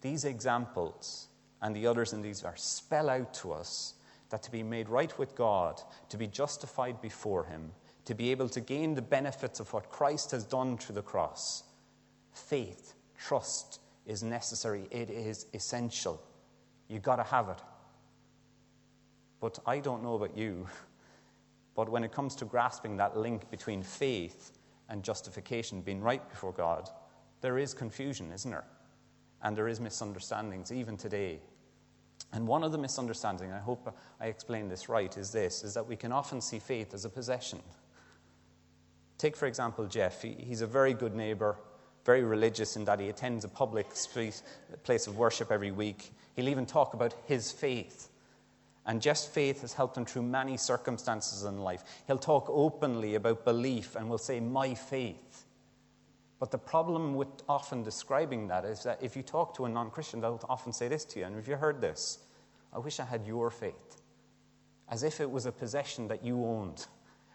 These 0.00 0.24
examples 0.24 1.27
and 1.62 1.74
the 1.74 1.86
others 1.86 2.12
in 2.12 2.22
these 2.22 2.40
verses 2.40 2.64
spell 2.64 3.10
out 3.10 3.34
to 3.34 3.52
us 3.52 3.94
that 4.30 4.42
to 4.42 4.50
be 4.50 4.62
made 4.62 4.88
right 4.88 5.16
with 5.18 5.34
God, 5.34 5.80
to 6.10 6.16
be 6.16 6.26
justified 6.26 7.00
before 7.00 7.44
Him, 7.44 7.72
to 8.04 8.14
be 8.14 8.30
able 8.30 8.48
to 8.50 8.60
gain 8.60 8.94
the 8.94 9.02
benefits 9.02 9.60
of 9.60 9.72
what 9.72 9.90
Christ 9.90 10.30
has 10.30 10.44
done 10.44 10.78
through 10.78 10.94
the 10.94 11.02
cross, 11.02 11.64
faith, 12.32 12.94
trust 13.18 13.80
is 14.06 14.22
necessary. 14.22 14.86
It 14.90 15.10
is 15.10 15.46
essential. 15.52 16.22
You've 16.88 17.02
got 17.02 17.16
to 17.16 17.24
have 17.24 17.48
it. 17.48 17.58
But 19.40 19.58
I 19.66 19.78
don't 19.78 20.02
know 20.02 20.14
about 20.14 20.36
you, 20.36 20.66
but 21.74 21.88
when 21.88 22.04
it 22.04 22.12
comes 22.12 22.34
to 22.36 22.44
grasping 22.44 22.96
that 22.96 23.16
link 23.16 23.50
between 23.50 23.82
faith 23.82 24.52
and 24.88 25.02
justification, 25.02 25.82
being 25.82 26.00
right 26.00 26.26
before 26.28 26.52
God, 26.52 26.88
there 27.40 27.58
is 27.58 27.74
confusion, 27.74 28.32
isn't 28.32 28.50
there? 28.50 28.64
And 29.42 29.56
there 29.56 29.68
is 29.68 29.80
misunderstandings, 29.80 30.72
even 30.72 30.96
today. 30.96 31.40
And 32.32 32.46
one 32.46 32.62
of 32.62 32.72
the 32.72 32.78
misunderstandings, 32.78 33.52
I 33.52 33.58
hope 33.58 33.94
I 34.20 34.26
explain 34.26 34.68
this 34.68 34.88
right, 34.88 35.16
is 35.16 35.32
this 35.32 35.62
is 35.64 35.74
that 35.74 35.86
we 35.86 35.96
can 35.96 36.12
often 36.12 36.40
see 36.40 36.58
faith 36.58 36.92
as 36.92 37.04
a 37.04 37.08
possession. 37.08 37.60
Take, 39.16 39.36
for 39.36 39.46
example, 39.46 39.86
Jeff. 39.86 40.22
He, 40.22 40.32
he's 40.32 40.60
a 40.60 40.66
very 40.66 40.94
good 40.94 41.14
neighbor, 41.14 41.56
very 42.04 42.22
religious 42.22 42.76
in 42.76 42.84
that 42.84 43.00
he 43.00 43.08
attends 43.08 43.44
a 43.44 43.48
public 43.48 43.94
street, 43.94 44.42
place 44.84 45.06
of 45.06 45.16
worship 45.16 45.50
every 45.50 45.72
week. 45.72 46.12
He'll 46.36 46.48
even 46.48 46.66
talk 46.66 46.94
about 46.94 47.14
his 47.26 47.50
faith. 47.50 48.10
And 48.86 49.02
Jeff's 49.02 49.26
faith 49.26 49.62
has 49.62 49.74
helped 49.74 49.96
him 49.96 50.06
through 50.06 50.22
many 50.22 50.56
circumstances 50.56 51.44
in 51.44 51.58
life. 51.58 51.84
He'll 52.06 52.16
talk 52.16 52.46
openly 52.48 53.16
about 53.16 53.44
belief 53.44 53.96
and 53.96 54.08
will 54.08 54.18
say, 54.18 54.40
My 54.40 54.74
faith. 54.74 55.44
But 56.38 56.50
the 56.50 56.58
problem 56.58 57.14
with 57.14 57.28
often 57.48 57.82
describing 57.82 58.48
that 58.48 58.64
is 58.64 58.84
that 58.84 59.02
if 59.02 59.16
you 59.16 59.22
talk 59.22 59.56
to 59.56 59.64
a 59.64 59.68
non 59.68 59.90
Christian, 59.90 60.20
they'll 60.20 60.40
often 60.48 60.72
say 60.72 60.88
this 60.88 61.04
to 61.06 61.20
you. 61.20 61.26
And 61.26 61.34
have 61.34 61.48
you 61.48 61.56
heard 61.56 61.80
this? 61.80 62.18
I 62.72 62.78
wish 62.78 63.00
I 63.00 63.04
had 63.04 63.26
your 63.26 63.50
faith. 63.50 64.02
As 64.88 65.02
if 65.02 65.20
it 65.20 65.30
was 65.30 65.46
a 65.46 65.52
possession 65.52 66.08
that 66.08 66.24
you 66.24 66.44
owned. 66.44 66.86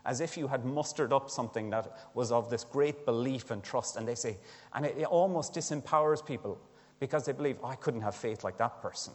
As 0.05 0.21
if 0.21 0.37
you 0.37 0.47
had 0.47 0.65
mustered 0.65 1.13
up 1.13 1.29
something 1.29 1.69
that 1.71 1.97
was 2.13 2.31
of 2.31 2.49
this 2.49 2.63
great 2.63 3.05
belief 3.05 3.51
and 3.51 3.63
trust. 3.63 3.97
And 3.97 4.07
they 4.07 4.15
say, 4.15 4.37
and 4.73 4.85
it, 4.85 4.97
it 4.97 5.05
almost 5.05 5.53
disempowers 5.53 6.25
people 6.25 6.59
because 6.99 7.25
they 7.25 7.33
believe, 7.33 7.57
oh, 7.63 7.67
I 7.67 7.75
couldn't 7.75 8.01
have 8.01 8.15
faith 8.15 8.43
like 8.43 8.57
that 8.57 8.81
person. 8.81 9.13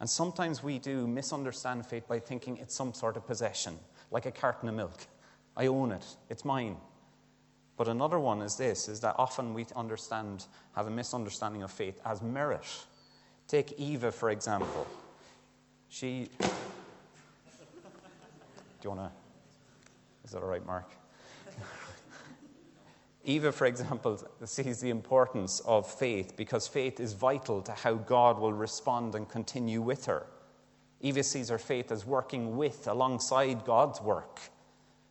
And 0.00 0.08
sometimes 0.08 0.62
we 0.62 0.78
do 0.78 1.06
misunderstand 1.06 1.86
faith 1.86 2.08
by 2.08 2.18
thinking 2.18 2.56
it's 2.56 2.74
some 2.74 2.92
sort 2.92 3.16
of 3.16 3.26
possession, 3.26 3.78
like 4.10 4.26
a 4.26 4.30
carton 4.30 4.68
of 4.68 4.74
milk. 4.74 5.06
I 5.56 5.66
own 5.66 5.92
it, 5.92 6.04
it's 6.28 6.44
mine. 6.44 6.76
But 7.76 7.88
another 7.88 8.20
one 8.20 8.40
is 8.40 8.56
this 8.56 8.88
is 8.88 9.00
that 9.00 9.16
often 9.18 9.52
we 9.52 9.66
understand, 9.74 10.46
have 10.76 10.86
a 10.86 10.90
misunderstanding 10.90 11.62
of 11.62 11.70
faith 11.70 12.00
as 12.04 12.22
merit. 12.22 12.64
Take 13.48 13.72
Eva, 13.78 14.12
for 14.12 14.30
example. 14.30 14.86
She. 15.88 16.30
Do 16.40 16.48
you 18.82 18.90
want 18.90 19.00
to? 19.00 19.10
Is 20.24 20.30
that 20.30 20.42
all 20.42 20.48
right, 20.48 20.64
Mark? 20.64 20.90
Eva, 23.24 23.52
for 23.52 23.66
example, 23.66 24.20
sees 24.44 24.80
the 24.80 24.90
importance 24.90 25.60
of 25.60 25.90
faith 25.90 26.36
because 26.36 26.66
faith 26.66 27.00
is 27.00 27.12
vital 27.12 27.60
to 27.62 27.72
how 27.72 27.94
God 27.94 28.38
will 28.38 28.52
respond 28.52 29.14
and 29.14 29.28
continue 29.28 29.82
with 29.82 30.06
her. 30.06 30.26
Eva 31.00 31.22
sees 31.22 31.50
her 31.50 31.58
faith 31.58 31.92
as 31.92 32.06
working 32.06 32.56
with, 32.56 32.88
alongside 32.88 33.64
God's 33.64 34.00
work. 34.00 34.40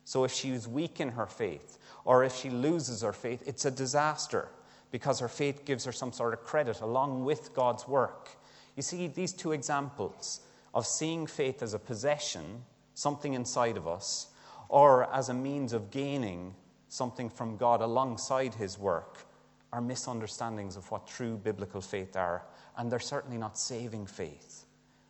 So 0.04 0.24
if 0.24 0.32
she 0.32 0.48
she's 0.48 0.66
weak 0.66 1.00
in 1.00 1.10
her 1.10 1.26
faith, 1.26 1.78
or 2.04 2.24
if 2.24 2.34
she 2.34 2.50
loses 2.50 3.02
her 3.02 3.12
faith, 3.12 3.42
it's 3.46 3.64
a 3.64 3.70
disaster 3.70 4.48
because 4.90 5.18
her 5.20 5.28
faith 5.28 5.64
gives 5.64 5.84
her 5.84 5.92
some 5.92 6.12
sort 6.12 6.34
of 6.34 6.44
credit 6.44 6.80
along 6.80 7.24
with 7.24 7.54
God's 7.54 7.88
work. 7.88 8.30
You 8.76 8.82
see, 8.82 9.06
these 9.08 9.32
two 9.32 9.52
examples 9.52 10.40
of 10.74 10.86
seeing 10.86 11.26
faith 11.26 11.62
as 11.62 11.74
a 11.74 11.78
possession, 11.78 12.62
something 12.94 13.34
inside 13.34 13.76
of 13.76 13.88
us, 13.88 14.28
or 14.68 15.12
as 15.12 15.28
a 15.28 15.34
means 15.34 15.72
of 15.72 15.90
gaining 15.90 16.54
something 16.88 17.28
from 17.28 17.56
God 17.56 17.80
alongside 17.80 18.54
his 18.54 18.78
work 18.78 19.26
are 19.72 19.80
misunderstandings 19.80 20.76
of 20.76 20.88
what 20.90 21.06
true 21.06 21.36
biblical 21.36 21.80
faith 21.80 22.16
are, 22.16 22.44
and 22.76 22.90
they're 22.90 23.00
certainly 23.00 23.38
not 23.38 23.58
saving 23.58 24.06
faith. 24.06 24.64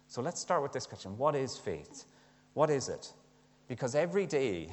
So 0.08 0.22
let's 0.22 0.40
start 0.40 0.62
with 0.62 0.72
this 0.72 0.86
question 0.86 1.18
What 1.18 1.34
is 1.34 1.58
faith? 1.58 2.04
What 2.54 2.70
is 2.70 2.88
it? 2.88 3.12
Because 3.68 3.94
every 3.94 4.26
day 4.26 4.70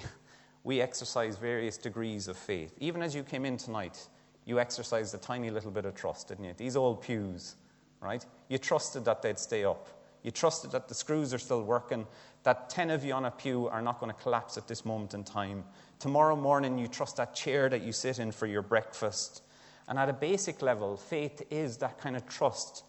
we 0.63 0.81
exercise 0.81 1.37
various 1.37 1.77
degrees 1.77 2.27
of 2.27 2.37
faith. 2.37 2.73
Even 2.79 3.01
as 3.01 3.15
you 3.15 3.23
came 3.23 3.45
in 3.45 3.57
tonight, 3.57 4.07
you 4.45 4.59
exercised 4.59 5.13
a 5.15 5.17
tiny 5.17 5.49
little 5.49 5.71
bit 5.71 5.85
of 5.85 5.95
trust, 5.95 6.27
didn't 6.27 6.45
you? 6.45 6.53
These 6.55 6.75
old 6.75 7.01
pews, 7.01 7.55
right? 7.99 8.25
You 8.47 8.57
trusted 8.57 9.05
that 9.05 9.21
they'd 9.21 9.39
stay 9.39 9.63
up. 9.63 9.87
You 10.23 10.31
trusted 10.31 10.71
that 10.71 10.87
the 10.87 10.93
screws 10.93 11.33
are 11.33 11.39
still 11.39 11.63
working, 11.63 12.05
that 12.43 12.69
10 12.69 12.91
of 12.91 13.03
you 13.03 13.13
on 13.13 13.25
a 13.25 13.31
pew 13.31 13.67
are 13.67 13.81
not 13.81 13.99
going 13.99 14.11
to 14.11 14.21
collapse 14.21 14.57
at 14.57 14.67
this 14.67 14.85
moment 14.85 15.13
in 15.13 15.23
time. 15.23 15.63
Tomorrow 15.99 16.35
morning, 16.35 16.77
you 16.77 16.87
trust 16.87 17.17
that 17.17 17.33
chair 17.33 17.69
that 17.69 17.81
you 17.81 17.91
sit 17.91 18.19
in 18.19 18.31
for 18.31 18.45
your 18.45 18.61
breakfast. 18.61 19.41
And 19.87 19.97
at 19.97 20.09
a 20.09 20.13
basic 20.13 20.61
level, 20.61 20.95
faith 20.95 21.41
is 21.49 21.77
that 21.77 21.99
kind 21.99 22.15
of 22.15 22.27
trust. 22.27 22.83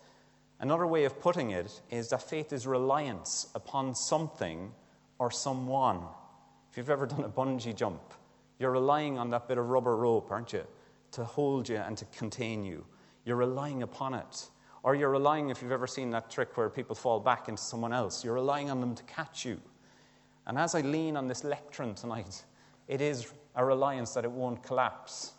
Another 0.60 0.86
way 0.86 1.04
of 1.04 1.20
putting 1.20 1.50
it 1.50 1.80
is 1.90 2.10
that 2.10 2.22
faith 2.22 2.52
is 2.52 2.66
reliance 2.66 3.48
upon 3.54 3.94
something 3.94 4.72
or 5.18 5.30
someone. 5.30 6.02
If 6.72 6.78
you've 6.78 6.88
ever 6.88 7.04
done 7.04 7.24
a 7.24 7.28
bungee 7.28 7.76
jump, 7.76 8.00
you're 8.58 8.70
relying 8.70 9.18
on 9.18 9.28
that 9.28 9.46
bit 9.46 9.58
of 9.58 9.68
rubber 9.68 9.94
rope, 9.94 10.30
aren't 10.30 10.54
you, 10.54 10.64
to 11.10 11.22
hold 11.22 11.68
you 11.68 11.76
and 11.76 11.98
to 11.98 12.06
contain 12.06 12.64
you. 12.64 12.86
You're 13.26 13.36
relying 13.36 13.82
upon 13.82 14.14
it. 14.14 14.48
Or 14.82 14.94
you're 14.94 15.10
relying, 15.10 15.50
if 15.50 15.60
you've 15.60 15.70
ever 15.70 15.86
seen 15.86 16.08
that 16.12 16.30
trick 16.30 16.56
where 16.56 16.70
people 16.70 16.96
fall 16.96 17.20
back 17.20 17.50
into 17.50 17.60
someone 17.62 17.92
else, 17.92 18.24
you're 18.24 18.32
relying 18.32 18.70
on 18.70 18.80
them 18.80 18.94
to 18.94 19.02
catch 19.02 19.44
you. 19.44 19.60
And 20.46 20.56
as 20.56 20.74
I 20.74 20.80
lean 20.80 21.14
on 21.14 21.28
this 21.28 21.44
lectern 21.44 21.94
tonight, 21.94 22.42
it 22.88 23.02
is 23.02 23.34
a 23.54 23.62
reliance 23.62 24.14
that 24.14 24.24
it 24.24 24.30
won't 24.30 24.62
collapse, 24.62 25.32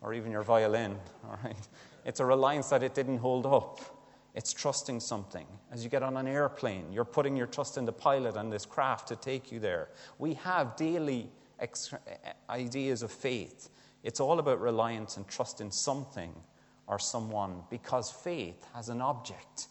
or 0.00 0.14
even 0.14 0.32
your 0.32 0.42
violin, 0.42 0.96
all 1.24 1.38
right? 1.44 1.68
It's 2.06 2.20
a 2.20 2.24
reliance 2.24 2.70
that 2.70 2.82
it 2.82 2.94
didn't 2.94 3.18
hold 3.18 3.44
up. 3.44 3.80
It's 4.34 4.52
trusting 4.52 5.00
something. 5.00 5.46
As 5.72 5.82
you 5.82 5.90
get 5.90 6.02
on 6.02 6.16
an 6.16 6.28
airplane, 6.28 6.92
you're 6.92 7.04
putting 7.04 7.36
your 7.36 7.46
trust 7.46 7.76
in 7.76 7.84
the 7.84 7.92
pilot 7.92 8.36
and 8.36 8.52
this 8.52 8.64
craft 8.64 9.08
to 9.08 9.16
take 9.16 9.50
you 9.50 9.58
there. 9.58 9.88
We 10.18 10.34
have 10.34 10.76
daily 10.76 11.30
ex- 11.58 11.92
ideas 12.48 13.02
of 13.02 13.10
faith. 13.10 13.70
It's 14.04 14.20
all 14.20 14.38
about 14.38 14.60
reliance 14.60 15.16
and 15.16 15.26
trust 15.26 15.60
in 15.60 15.70
something 15.70 16.32
or 16.86 16.98
someone 16.98 17.62
because 17.70 18.10
faith 18.10 18.64
has 18.74 18.88
an 18.88 19.00
object. 19.00 19.68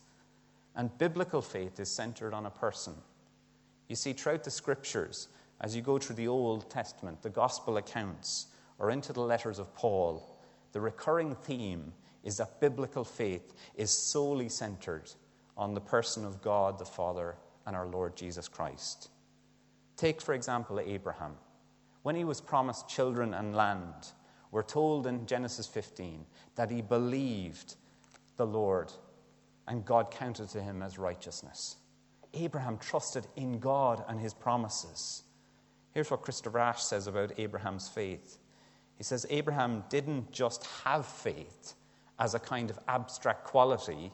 And 0.75 0.95
biblical 0.97 1.41
faith 1.41 1.79
is 1.79 1.89
centered 1.89 2.33
on 2.33 2.45
a 2.45 2.51
person. 2.51 2.93
You 3.87 3.95
see, 3.95 4.13
throughout 4.13 4.43
the 4.43 4.51
scriptures, 4.51 5.29
as 5.61 5.75
you 5.75 5.81
go 5.81 5.97
through 5.97 6.15
the 6.15 6.27
Old 6.27 6.69
Testament, 6.69 7.21
the 7.21 7.29
gospel 7.29 7.77
accounts, 7.77 8.47
or 8.77 8.91
into 8.91 9.11
the 9.11 9.21
letters 9.21 9.59
of 9.59 9.73
Paul, 9.75 10.37
the 10.71 10.79
recurring 10.79 11.35
theme 11.35 11.91
is 12.23 12.37
that 12.37 12.59
biblical 12.59 13.03
faith 13.03 13.53
is 13.75 13.91
solely 13.91 14.49
centered 14.49 15.11
on 15.57 15.73
the 15.73 15.81
person 15.81 16.25
of 16.25 16.41
God 16.41 16.79
the 16.79 16.85
Father 16.85 17.35
and 17.65 17.75
our 17.75 17.87
Lord 17.87 18.15
Jesus 18.15 18.47
Christ. 18.47 19.09
Take, 19.97 20.21
for 20.21 20.33
example, 20.33 20.79
Abraham. 20.79 21.33
When 22.03 22.15
he 22.15 22.23
was 22.23 22.41
promised 22.41 22.87
children 22.87 23.33
and 23.33 23.55
land, 23.55 23.93
we're 24.51 24.63
told 24.63 25.05
in 25.05 25.25
Genesis 25.25 25.67
15 25.67 26.25
that 26.55 26.71
he 26.71 26.81
believed 26.81 27.75
the 28.37 28.47
Lord 28.47 28.91
and 29.67 29.85
God 29.85 30.09
counted 30.09 30.49
to 30.49 30.61
him 30.61 30.81
as 30.81 30.97
righteousness. 30.97 31.75
Abraham 32.33 32.77
trusted 32.77 33.27
in 33.35 33.59
God 33.59 34.03
and 34.07 34.19
his 34.19 34.33
promises. 34.33 35.23
Here's 35.91 36.09
what 36.09 36.21
Christopher 36.21 36.59
Ash 36.59 36.83
says 36.83 37.07
about 37.07 37.37
Abraham's 37.37 37.87
faith. 37.89 38.37
He 38.97 39.03
says 39.03 39.25
Abraham 39.29 39.83
didn't 39.89 40.31
just 40.31 40.65
have 40.83 41.05
faith 41.05 41.73
as 42.19 42.33
a 42.33 42.39
kind 42.39 42.69
of 42.69 42.79
abstract 42.87 43.45
quality. 43.45 44.11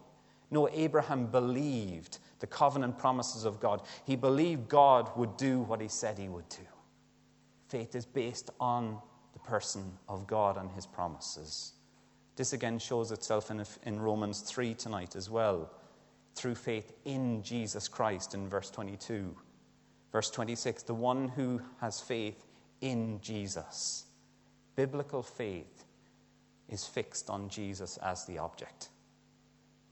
No, 0.51 0.69
Abraham 0.69 1.27
believed 1.27 2.19
the 2.39 2.47
covenant 2.47 2.97
promises 2.97 3.45
of 3.45 3.59
God. 3.59 3.81
He 4.05 4.15
believed 4.15 4.69
God 4.69 5.09
would 5.17 5.37
do 5.37 5.61
what 5.61 5.81
he 5.81 5.87
said 5.87 6.17
he 6.17 6.29
would 6.29 6.47
do. 6.49 6.67
Faith 7.67 7.95
is 7.95 8.05
based 8.05 8.51
on 8.59 8.99
the 9.33 9.39
person 9.39 9.91
of 10.07 10.27
God 10.27 10.57
and 10.57 10.69
his 10.71 10.85
promises. 10.85 11.73
This 12.35 12.53
again 12.53 12.79
shows 12.79 13.11
itself 13.11 13.49
in, 13.49 13.63
in 13.83 13.99
Romans 13.99 14.41
3 14.41 14.73
tonight 14.75 15.15
as 15.15 15.29
well, 15.29 15.71
through 16.35 16.55
faith 16.55 16.93
in 17.05 17.41
Jesus 17.41 17.87
Christ 17.87 18.33
in 18.33 18.47
verse 18.47 18.69
22. 18.69 19.35
Verse 20.11 20.29
26 20.29 20.83
the 20.83 20.93
one 20.93 21.29
who 21.29 21.61
has 21.81 21.99
faith 21.99 22.45
in 22.81 23.19
Jesus. 23.21 24.05
Biblical 24.75 25.23
faith 25.23 25.85
is 26.69 26.85
fixed 26.85 27.29
on 27.29 27.49
Jesus 27.49 27.97
as 27.97 28.25
the 28.25 28.37
object. 28.37 28.89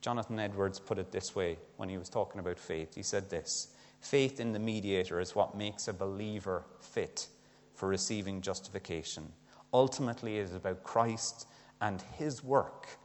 Jonathan 0.00 0.38
Edwards 0.38 0.78
put 0.78 0.98
it 0.98 1.12
this 1.12 1.34
way 1.34 1.56
when 1.76 1.88
he 1.88 1.96
was 1.96 2.08
talking 2.08 2.40
about 2.40 2.58
faith. 2.58 2.94
He 2.94 3.02
said 3.02 3.30
this 3.30 3.74
Faith 4.00 4.38
in 4.38 4.52
the 4.52 4.58
mediator 4.58 5.18
is 5.18 5.34
what 5.34 5.56
makes 5.56 5.88
a 5.88 5.92
believer 5.92 6.64
fit 6.80 7.28
for 7.72 7.88
receiving 7.88 8.42
justification. 8.42 9.32
Ultimately, 9.72 10.38
it 10.38 10.42
is 10.42 10.54
about 10.54 10.84
Christ 10.84 11.46
and 11.80 12.02
his 12.18 12.44
work, 12.44 12.98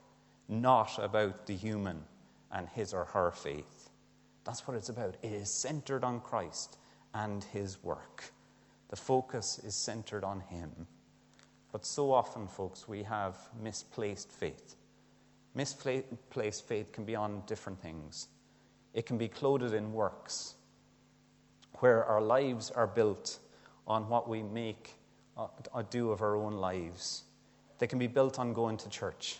not 0.49 0.99
about 0.99 1.45
the 1.45 1.55
human 1.55 2.03
and 2.51 2.67
his 2.67 2.93
or 2.93 3.05
her 3.05 3.31
faith. 3.31 3.89
That's 4.43 4.67
what 4.67 4.75
it's 4.75 4.89
about. 4.89 5.15
It 5.21 5.31
is 5.31 5.49
centered 5.49 6.03
on 6.03 6.19
Christ 6.19 6.77
and 7.13 7.43
his 7.45 7.81
work. 7.83 8.25
The 8.89 8.95
focus 8.95 9.59
is 9.63 9.75
centered 9.75 10.23
on 10.23 10.41
him. 10.41 10.87
But 11.71 11.85
so 11.85 12.11
often, 12.11 12.47
folks, 12.47 12.87
we 12.87 13.03
have 13.03 13.37
misplaced 13.61 14.31
faith. 14.31 14.75
Misplaced 15.55 16.67
faith 16.67 16.91
can 16.91 17.05
be 17.05 17.15
on 17.15 17.43
different 17.45 17.81
things. 17.81 18.27
It 18.93 19.05
can 19.05 19.17
be 19.17 19.27
clothed 19.27 19.73
in 19.73 19.93
works, 19.93 20.55
where 21.79 22.03
our 22.05 22.21
lives 22.21 22.71
are 22.71 22.87
built 22.87 23.39
on 23.87 24.09
what 24.09 24.27
we 24.27 24.41
make 24.41 24.95
uh, 25.37 25.81
do 25.89 26.11
of 26.11 26.21
our 26.21 26.35
own 26.35 26.53
lives. 26.53 27.23
They 27.77 27.87
can 27.87 27.99
be 27.99 28.07
built 28.07 28.39
on 28.39 28.53
going 28.53 28.77
to 28.77 28.89
church. 28.89 29.39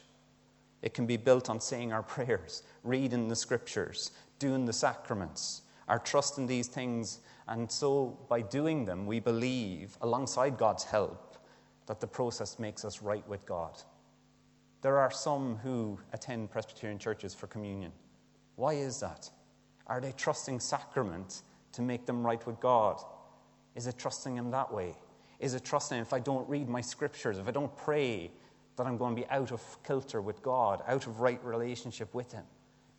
It 0.82 0.94
can 0.94 1.06
be 1.06 1.18
built 1.18 1.50
on 1.50 1.60
saying 1.60 1.92
our 1.92 2.04
prayers, 2.16 2.64
reading 2.84 3.28
the 3.28 3.36
scriptures, 3.36 4.12
doing 4.40 4.66
the 4.66 4.74
sacraments, 4.74 5.62
our 5.88 6.00
trust 6.00 6.38
in 6.38 6.48
these 6.48 6.68
things. 6.68 7.20
And 7.48 7.72
so, 7.72 8.18
by 8.30 8.42
doing 8.42 8.86
them, 8.86 9.06
we 9.06 9.20
believe, 9.20 9.98
alongside 10.02 10.58
God's 10.58 10.84
help, 10.84 11.29
that 11.90 12.00
the 12.00 12.08
process 12.08 12.60
makes 12.60 12.86
us 12.86 13.02
right 13.02 13.28
with 13.28 13.48
God. 13.48 13.76
There 14.84 15.00
are 15.00 15.10
some 15.10 15.56
who 15.56 15.98
attend 16.14 16.52
Presbyterian 16.52 17.00
churches 17.00 17.34
for 17.34 17.48
communion. 17.48 17.92
Why 18.58 18.74
is 18.76 19.00
that? 19.00 19.28
Are 19.88 20.00
they 20.00 20.12
trusting 20.12 20.60
sacrament 20.60 21.42
to 21.72 21.82
make 21.82 22.06
them 22.06 22.24
right 22.24 22.46
with 22.46 22.60
God? 22.60 23.02
Is 23.74 23.88
it 23.88 23.98
trusting 23.98 24.38
Him 24.38 24.52
that 24.52 24.72
way? 24.72 24.96
Is 25.40 25.56
it 25.56 25.66
trusting 25.66 25.98
if 25.98 26.14
I 26.14 26.20
don't 26.20 26.48
read 26.48 26.70
my 26.70 26.82
scriptures, 26.82 27.40
if 27.40 27.48
I 27.48 27.52
don't 27.52 27.76
pray, 27.76 28.30
that 28.76 28.86
I'm 28.86 28.98
going 28.98 29.16
to 29.16 29.22
be 29.24 29.28
out 29.30 29.52
of 29.52 29.62
kilter 29.84 30.22
with 30.22 30.44
God, 30.44 30.84
out 30.88 31.08
of 31.08 31.22
right 31.22 31.44
relationship 31.44 32.14
with 32.14 32.32
Him? 32.32 32.44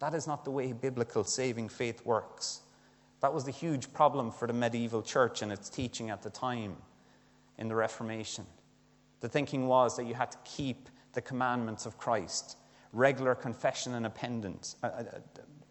That 0.00 0.14
is 0.14 0.26
not 0.26 0.44
the 0.44 0.50
way 0.50 0.72
biblical 0.72 1.22
saving 1.22 1.68
faith 1.68 2.04
works. 2.04 2.62
That 3.20 3.32
was 3.32 3.44
the 3.44 3.52
huge 3.52 3.92
problem 3.92 4.32
for 4.32 4.48
the 4.48 4.52
medieval 4.52 5.00
church 5.00 5.42
and 5.42 5.52
its 5.52 5.68
teaching 5.68 6.10
at 6.10 6.22
the 6.22 6.30
time 6.30 6.76
in 7.56 7.68
the 7.68 7.76
Reformation. 7.76 8.46
The 9.20 9.28
thinking 9.28 9.66
was 9.66 9.96
that 9.96 10.06
you 10.06 10.14
had 10.14 10.30
to 10.32 10.38
keep 10.44 10.88
the 11.12 11.20
commandments 11.20 11.86
of 11.86 11.98
Christ, 11.98 12.56
regular 12.92 13.34
confession 13.34 13.94
and 13.94 14.06
uh, 14.06 14.86
uh, 14.86 15.02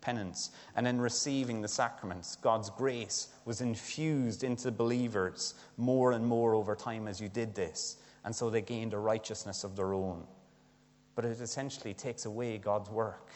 penance, 0.01 0.51
and 0.75 0.85
then 0.85 0.99
receiving 0.99 1.61
the 1.61 1.67
sacraments. 1.67 2.35
God's 2.35 2.69
grace 2.69 3.29
was 3.45 3.61
infused 3.61 4.43
into 4.43 4.71
believers 4.71 5.55
more 5.77 6.11
and 6.11 6.25
more 6.25 6.53
over 6.53 6.75
time 6.75 7.07
as 7.07 7.19
you 7.19 7.29
did 7.29 7.55
this, 7.55 7.97
and 8.23 8.35
so 8.35 8.49
they 8.49 8.61
gained 8.61 8.93
a 8.93 8.99
righteousness 8.99 9.63
of 9.63 9.75
their 9.75 9.93
own. 9.93 10.25
But 11.15 11.25
it 11.25 11.41
essentially 11.41 11.93
takes 11.93 12.25
away 12.25 12.57
God's 12.57 12.89
work 12.89 13.31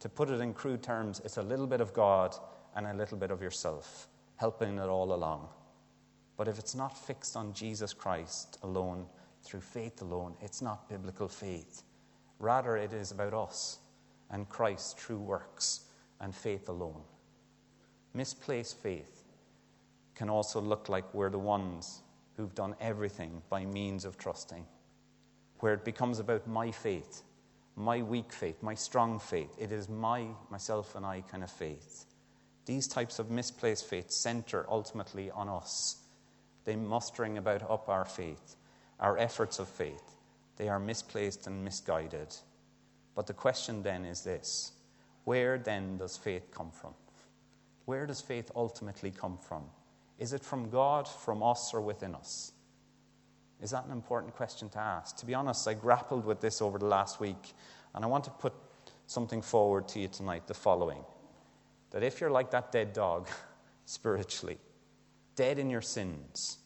to 0.00 0.08
put 0.08 0.30
it 0.30 0.40
in 0.40 0.54
crude 0.54 0.82
terms, 0.82 1.20
it's 1.24 1.36
a 1.36 1.42
little 1.42 1.66
bit 1.66 1.80
of 1.80 1.92
God 1.92 2.34
and 2.74 2.86
a 2.86 2.94
little 2.94 3.18
bit 3.18 3.30
of 3.30 3.42
yourself, 3.42 4.08
helping 4.36 4.78
it 4.78 4.88
all 4.88 5.12
along. 5.12 5.48
But 6.36 6.48
if 6.48 6.58
it's 6.58 6.74
not 6.74 6.96
fixed 6.96 7.36
on 7.36 7.52
Jesus 7.52 7.92
Christ 7.92 8.58
alone, 8.62 9.06
through 9.42 9.60
faith 9.60 10.02
alone, 10.02 10.34
it's 10.40 10.62
not 10.62 10.88
biblical 10.88 11.28
faith. 11.28 11.82
Rather, 12.38 12.76
it 12.76 12.92
is 12.92 13.10
about 13.10 13.34
us 13.34 13.78
and 14.30 14.48
Christ's 14.48 14.94
true 14.94 15.18
works 15.18 15.80
and 16.20 16.34
faith 16.34 16.68
alone. 16.68 17.02
Misplaced 18.14 18.78
faith 18.78 19.24
can 20.14 20.30
also 20.30 20.60
look 20.60 20.88
like 20.88 21.14
we're 21.14 21.30
the 21.30 21.38
ones 21.38 22.02
who've 22.36 22.54
done 22.54 22.74
everything 22.80 23.42
by 23.48 23.64
means 23.64 24.04
of 24.04 24.18
trusting, 24.18 24.66
where 25.60 25.74
it 25.74 25.84
becomes 25.84 26.18
about 26.18 26.46
my 26.46 26.70
faith 26.70 27.22
my 27.80 28.02
weak 28.02 28.32
faith, 28.32 28.62
my 28.62 28.74
strong 28.74 29.18
faith. 29.18 29.50
It 29.58 29.72
is 29.72 29.88
my, 29.88 30.26
myself 30.50 30.94
and 30.94 31.06
I 31.06 31.22
kind 31.22 31.42
of 31.42 31.50
faith. 31.50 32.04
These 32.66 32.88
types 32.88 33.18
of 33.18 33.30
misplaced 33.30 33.86
faith 33.86 34.10
center 34.10 34.66
ultimately 34.68 35.30
on 35.30 35.48
us. 35.48 35.96
They 36.64 36.76
mustering 36.76 37.38
about 37.38 37.68
up 37.68 37.88
our 37.88 38.04
faith, 38.04 38.56
our 39.00 39.18
efforts 39.18 39.58
of 39.58 39.68
faith. 39.68 40.14
They 40.56 40.68
are 40.68 40.78
misplaced 40.78 41.46
and 41.46 41.64
misguided. 41.64 42.36
But 43.14 43.26
the 43.26 43.32
question 43.32 43.82
then 43.82 44.04
is 44.04 44.22
this 44.22 44.72
where 45.24 45.58
then 45.58 45.98
does 45.98 46.16
faith 46.16 46.50
come 46.50 46.70
from? 46.70 46.94
Where 47.84 48.06
does 48.06 48.20
faith 48.20 48.50
ultimately 48.54 49.10
come 49.10 49.38
from? 49.38 49.64
Is 50.18 50.32
it 50.32 50.44
from 50.44 50.70
God, 50.70 51.08
from 51.08 51.42
us, 51.42 51.72
or 51.72 51.80
within 51.80 52.14
us? 52.14 52.52
Is 53.60 53.70
that 53.70 53.84
an 53.84 53.90
important 53.90 54.34
question 54.34 54.68
to 54.70 54.78
ask? 54.78 55.16
To 55.16 55.26
be 55.26 55.34
honest, 55.34 55.66
I 55.66 55.74
grappled 55.74 56.24
with 56.24 56.40
this 56.40 56.62
over 56.62 56.78
the 56.78 56.86
last 56.86 57.20
week, 57.20 57.54
and 57.94 58.04
I 58.04 58.08
want 58.08 58.24
to 58.24 58.30
put 58.30 58.52
something 59.06 59.42
forward 59.42 59.88
to 59.88 60.00
you 60.00 60.08
tonight 60.08 60.46
the 60.46 60.54
following 60.54 61.04
that 61.90 62.02
if 62.02 62.20
you're 62.20 62.30
like 62.30 62.50
that 62.52 62.70
dead 62.70 62.92
dog 62.92 63.28
spiritually, 63.84 64.58
dead 65.34 65.58
in 65.58 65.68
your 65.68 65.82
sins, 65.82 66.58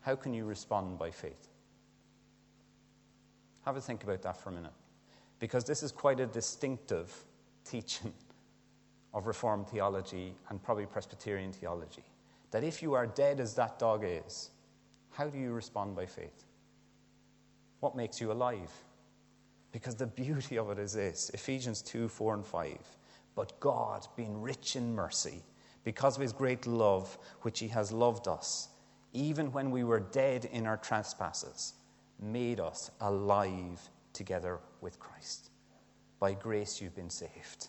how 0.00 0.14
can 0.14 0.34
you 0.34 0.44
respond 0.44 0.98
by 0.98 1.10
faith? 1.10 1.48
Have 3.64 3.76
a 3.76 3.80
think 3.80 4.02
about 4.04 4.22
that 4.22 4.36
for 4.36 4.50
a 4.50 4.52
minute. 4.52 4.72
Because 5.38 5.64
this 5.64 5.82
is 5.82 5.92
quite 5.92 6.20
a 6.20 6.26
distinctive 6.26 7.12
teaching 7.64 8.12
of 9.14 9.26
Reformed 9.26 9.68
theology 9.68 10.34
and 10.48 10.62
probably 10.62 10.86
Presbyterian 10.86 11.52
theology. 11.52 12.04
That 12.50 12.64
if 12.64 12.82
you 12.82 12.94
are 12.94 13.06
dead 13.06 13.40
as 13.40 13.54
that 13.54 13.78
dog 13.78 14.04
is, 14.04 14.50
how 15.10 15.28
do 15.28 15.38
you 15.38 15.52
respond 15.52 15.94
by 15.94 16.06
faith? 16.06 16.44
What 17.80 17.96
makes 17.96 18.20
you 18.20 18.32
alive? 18.32 18.70
Because 19.72 19.94
the 19.94 20.06
beauty 20.06 20.58
of 20.58 20.70
it 20.70 20.78
is 20.78 20.92
this 20.92 21.30
Ephesians 21.30 21.82
2 21.82 22.08
4 22.08 22.34
and 22.34 22.46
5. 22.46 22.78
But 23.34 23.58
God, 23.60 24.06
being 24.16 24.40
rich 24.40 24.76
in 24.76 24.94
mercy, 24.94 25.42
because 25.84 26.16
of 26.16 26.22
his 26.22 26.32
great 26.32 26.66
love, 26.66 27.16
which 27.42 27.58
he 27.58 27.68
has 27.68 27.90
loved 27.90 28.28
us, 28.28 28.68
even 29.12 29.50
when 29.52 29.70
we 29.70 29.84
were 29.84 30.00
dead 30.00 30.44
in 30.52 30.66
our 30.66 30.76
trespasses, 30.76 31.74
made 32.22 32.60
us 32.60 32.90
alive 33.00 33.80
together 34.12 34.60
with 34.80 34.98
Christ. 34.98 35.50
By 36.20 36.34
grace 36.34 36.80
you've 36.80 36.94
been 36.94 37.10
saved. 37.10 37.68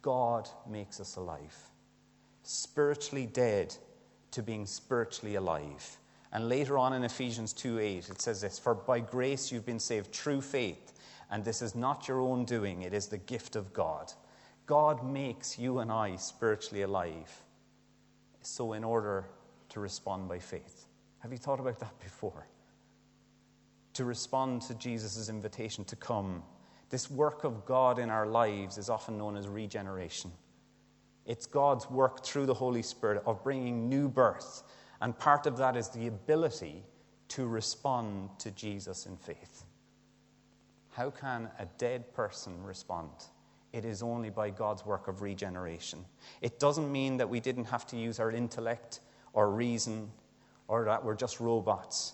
God 0.00 0.48
makes 0.68 1.00
us 1.00 1.16
alive. 1.16 1.56
Spiritually 2.42 3.26
dead 3.26 3.74
to 4.32 4.42
being 4.42 4.66
spiritually 4.66 5.36
alive. 5.36 5.98
And 6.32 6.48
later 6.48 6.78
on 6.78 6.94
in 6.94 7.04
Ephesians 7.04 7.52
2 7.52 7.78
8, 7.78 8.08
it 8.08 8.20
says 8.20 8.40
this 8.40 8.58
For 8.58 8.74
by 8.74 9.00
grace 9.00 9.52
you've 9.52 9.66
been 9.66 9.78
saved 9.78 10.12
through 10.12 10.40
faith, 10.40 10.92
and 11.30 11.44
this 11.44 11.62
is 11.62 11.74
not 11.74 12.08
your 12.08 12.20
own 12.20 12.44
doing, 12.44 12.82
it 12.82 12.94
is 12.94 13.08
the 13.08 13.18
gift 13.18 13.54
of 13.54 13.72
God. 13.72 14.12
God 14.66 15.04
makes 15.04 15.58
you 15.58 15.80
and 15.80 15.92
I 15.92 16.16
spiritually 16.16 16.82
alive. 16.82 17.42
So, 18.40 18.72
in 18.72 18.82
order 18.82 19.26
to 19.68 19.80
respond 19.80 20.28
by 20.28 20.38
faith. 20.38 20.86
Have 21.20 21.32
you 21.32 21.38
thought 21.38 21.60
about 21.60 21.78
that 21.80 21.98
before? 22.00 22.46
To 23.94 24.04
respond 24.04 24.62
to 24.62 24.74
Jesus' 24.74 25.28
invitation 25.28 25.84
to 25.86 25.96
come. 25.96 26.42
This 26.90 27.10
work 27.10 27.44
of 27.44 27.64
God 27.64 27.98
in 27.98 28.10
our 28.10 28.26
lives 28.26 28.78
is 28.78 28.88
often 28.88 29.18
known 29.18 29.36
as 29.36 29.48
regeneration. 29.48 30.30
It's 31.24 31.46
God's 31.46 31.88
work 31.90 32.24
through 32.24 32.46
the 32.46 32.54
Holy 32.54 32.82
Spirit 32.82 33.22
of 33.26 33.44
bringing 33.44 33.88
new 33.88 34.08
birth 34.08 34.62
and 35.02 35.18
part 35.18 35.46
of 35.46 35.56
that 35.56 35.76
is 35.76 35.88
the 35.88 36.06
ability 36.06 36.84
to 37.28 37.44
respond 37.44 38.30
to 38.38 38.52
Jesus 38.52 39.06
in 39.06 39.16
faith. 39.16 39.64
How 40.92 41.10
can 41.10 41.50
a 41.58 41.66
dead 41.76 42.14
person 42.14 42.62
respond? 42.62 43.10
It 43.72 43.84
is 43.84 44.00
only 44.02 44.30
by 44.30 44.50
God's 44.50 44.86
work 44.86 45.08
of 45.08 45.20
regeneration. 45.20 46.04
It 46.40 46.60
doesn't 46.60 46.90
mean 46.90 47.16
that 47.16 47.28
we 47.28 47.40
didn't 47.40 47.64
have 47.64 47.84
to 47.88 47.96
use 47.96 48.20
our 48.20 48.30
intellect 48.30 49.00
or 49.32 49.50
reason 49.50 50.08
or 50.68 50.84
that 50.84 51.04
we're 51.04 51.16
just 51.16 51.40
robots. 51.40 52.12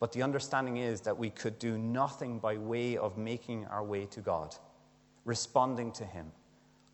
But 0.00 0.12
the 0.12 0.22
understanding 0.22 0.78
is 0.78 1.00
that 1.02 1.18
we 1.18 1.30
could 1.30 1.58
do 1.58 1.78
nothing 1.78 2.38
by 2.38 2.56
way 2.56 2.96
of 2.96 3.16
making 3.16 3.66
our 3.66 3.84
way 3.84 4.06
to 4.06 4.20
God, 4.20 4.54
responding 5.24 5.92
to 5.92 6.04
Him, 6.04 6.30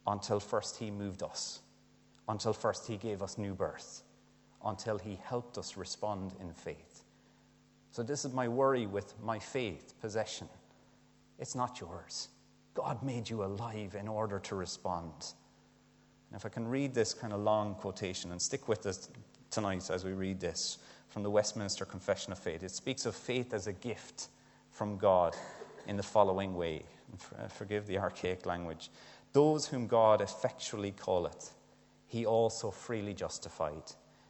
until 0.06 0.40
first 0.40 0.76
He 0.76 0.90
moved 0.90 1.22
us, 1.22 1.60
until 2.28 2.52
first 2.52 2.86
He 2.86 2.96
gave 2.96 3.22
us 3.22 3.38
new 3.38 3.54
birth 3.54 4.02
until 4.64 4.98
He 4.98 5.18
helped 5.22 5.58
us 5.58 5.76
respond 5.76 6.34
in 6.40 6.52
faith. 6.52 7.02
So, 7.92 8.02
this 8.02 8.24
is 8.24 8.32
my 8.32 8.46
worry 8.46 8.86
with 8.86 9.14
my 9.22 9.38
faith 9.38 9.94
possession. 10.00 10.48
It's 11.38 11.54
not 11.54 11.80
yours. 11.80 12.28
God 12.74 13.02
made 13.02 13.28
you 13.28 13.42
alive 13.42 13.96
in 13.98 14.06
order 14.06 14.38
to 14.40 14.54
respond. 14.54 15.12
And 16.30 16.38
if 16.38 16.46
I 16.46 16.48
can 16.50 16.68
read 16.68 16.94
this 16.94 17.12
kind 17.12 17.32
of 17.32 17.40
long 17.40 17.74
quotation 17.74 18.30
and 18.30 18.40
stick 18.40 18.68
with 18.68 18.86
us 18.86 19.10
tonight 19.50 19.90
as 19.90 20.04
we 20.04 20.12
read 20.12 20.38
this 20.38 20.78
from 21.10 21.22
the 21.22 21.30
Westminster 21.30 21.84
Confession 21.84 22.32
of 22.32 22.38
Faith, 22.38 22.62
it 22.62 22.70
speaks 22.70 23.04
of 23.04 23.14
faith 23.14 23.52
as 23.52 23.66
a 23.66 23.72
gift 23.72 24.28
from 24.70 24.96
God 24.96 25.36
in 25.86 25.96
the 25.96 26.02
following 26.02 26.56
way. 26.56 26.84
Forgive 27.50 27.86
the 27.86 27.98
archaic 27.98 28.46
language. 28.46 28.90
Those 29.32 29.66
whom 29.66 29.86
God 29.86 30.22
effectually 30.22 30.92
calleth, 30.92 31.52
he 32.06 32.24
also 32.24 32.70
freely 32.70 33.12
justified 33.12 33.82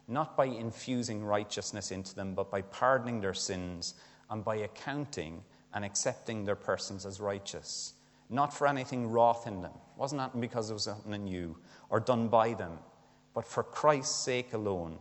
not 0.07 0.35
by 0.35 0.45
infusing 0.45 1.23
righteousness 1.23 1.91
into 1.91 2.13
them, 2.13 2.35
but 2.35 2.51
by 2.51 2.61
pardoning 2.61 3.21
their 3.21 3.33
sins 3.33 3.93
and 4.29 4.43
by 4.43 4.57
accounting 4.57 5.41
and 5.73 5.85
accepting 5.85 6.43
their 6.43 6.55
persons 6.55 7.05
as 7.05 7.21
righteous. 7.21 7.93
not 8.31 8.53
for 8.53 8.65
anything 8.65 9.11
wrought 9.11 9.45
in 9.45 9.61
them. 9.61 9.73
It 9.73 9.99
wasn't 9.99 10.21
happening 10.21 10.41
because 10.41 10.69
it 10.69 10.73
was 10.73 10.83
something 10.83 11.23
new 11.23 11.57
or 11.89 11.99
done 11.99 12.29
by 12.29 12.53
them, 12.53 12.79
but 13.33 13.45
for 13.45 13.61
Christ's 13.61 14.23
sake 14.23 14.53
alone, 14.53 14.97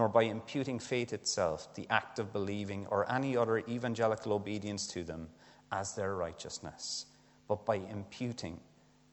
nor 0.00 0.08
by 0.08 0.22
imputing 0.22 0.78
faith 0.78 1.12
itself, 1.12 1.74
the 1.74 1.86
act 1.90 2.18
of 2.18 2.32
believing, 2.32 2.86
or 2.86 3.12
any 3.12 3.36
other 3.36 3.58
evangelical 3.68 4.32
obedience 4.32 4.86
to 4.86 5.04
them 5.04 5.28
as 5.72 5.94
their 5.94 6.14
righteousness, 6.14 7.04
but 7.46 7.66
by 7.66 7.74
imputing 7.74 8.58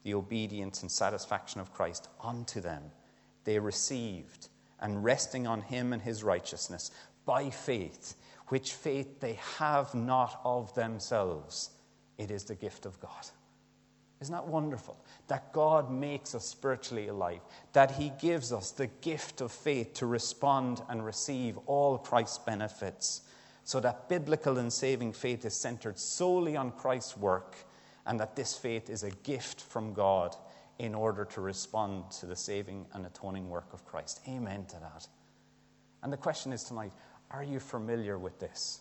the 0.02 0.14
obedience 0.14 0.80
and 0.80 0.90
satisfaction 0.90 1.60
of 1.60 1.74
Christ 1.74 2.08
unto 2.24 2.62
them. 2.62 2.82
They 3.44 3.58
received, 3.58 4.48
and 4.80 5.04
resting 5.04 5.46
on 5.46 5.60
him 5.60 5.92
and 5.92 6.00
his 6.00 6.24
righteousness 6.24 6.90
by 7.26 7.50
faith, 7.50 8.14
which 8.46 8.72
faith 8.72 9.20
they 9.20 9.38
have 9.58 9.94
not 9.94 10.40
of 10.42 10.74
themselves. 10.74 11.68
It 12.16 12.30
is 12.30 12.44
the 12.44 12.54
gift 12.54 12.86
of 12.86 12.98
God. 12.98 13.26
Isn't 14.20 14.34
that 14.34 14.48
wonderful? 14.48 14.96
That 15.28 15.52
God 15.52 15.90
makes 15.90 16.34
us 16.34 16.44
spiritually 16.44 17.08
alive, 17.08 17.40
that 17.72 17.92
He 17.92 18.12
gives 18.20 18.52
us 18.52 18.72
the 18.72 18.88
gift 18.88 19.40
of 19.40 19.52
faith 19.52 19.94
to 19.94 20.06
respond 20.06 20.82
and 20.88 21.04
receive 21.04 21.56
all 21.66 21.98
Christ's 21.98 22.38
benefits, 22.38 23.22
so 23.64 23.78
that 23.80 24.08
biblical 24.08 24.58
and 24.58 24.72
saving 24.72 25.12
faith 25.12 25.44
is 25.44 25.54
centered 25.54 25.98
solely 25.98 26.56
on 26.56 26.72
Christ's 26.72 27.16
work, 27.16 27.56
and 28.06 28.18
that 28.18 28.34
this 28.34 28.56
faith 28.56 28.90
is 28.90 29.04
a 29.04 29.10
gift 29.10 29.60
from 29.60 29.92
God 29.92 30.34
in 30.78 30.94
order 30.94 31.24
to 31.24 31.40
respond 31.40 32.10
to 32.12 32.26
the 32.26 32.36
saving 32.36 32.86
and 32.94 33.06
atoning 33.06 33.48
work 33.48 33.72
of 33.72 33.84
Christ. 33.84 34.20
Amen 34.28 34.64
to 34.66 34.76
that. 34.80 35.06
And 36.02 36.12
the 36.12 36.16
question 36.16 36.52
is 36.52 36.64
tonight 36.64 36.92
are 37.30 37.44
you 37.44 37.60
familiar 37.60 38.18
with 38.18 38.38
this? 38.38 38.80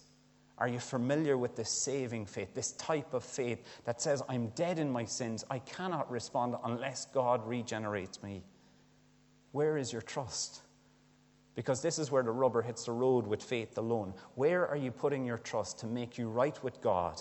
Are 0.58 0.68
you 0.68 0.80
familiar 0.80 1.38
with 1.38 1.56
this 1.56 1.84
saving 1.84 2.26
faith, 2.26 2.54
this 2.54 2.72
type 2.74 3.14
of 3.14 3.24
faith 3.24 3.64
that 3.86 4.02
says, 4.02 4.24
I'm 4.28 4.48
dead 4.50 4.80
in 4.80 4.92
my 4.92 5.06
sins, 5.06 5.46
I 5.52 5.60
cannot 5.60 6.10
respond 6.10 6.56
unless 6.64 7.06
God 7.06 7.48
regenerates 7.48 8.24
me? 8.24 8.44
Where 9.52 9.78
is 9.78 9.94
your 9.94 10.02
trust? 10.02 10.62
Because 11.54 11.82
this 11.82 12.00
is 12.00 12.12
where 12.12 12.24
the 12.24 12.32
rubber 12.32 12.62
hits 12.62 12.86
the 12.86 12.92
road 12.92 13.28
with 13.28 13.44
faith 13.44 13.78
alone. 13.78 14.14
Where 14.36 14.68
are 14.68 14.76
you 14.76 14.92
putting 14.92 15.26
your 15.26 15.38
trust 15.38 15.80
to 15.80 15.88
make 15.88 16.18
you 16.18 16.28
right 16.28 16.62
with 16.64 16.82
God? 16.82 17.20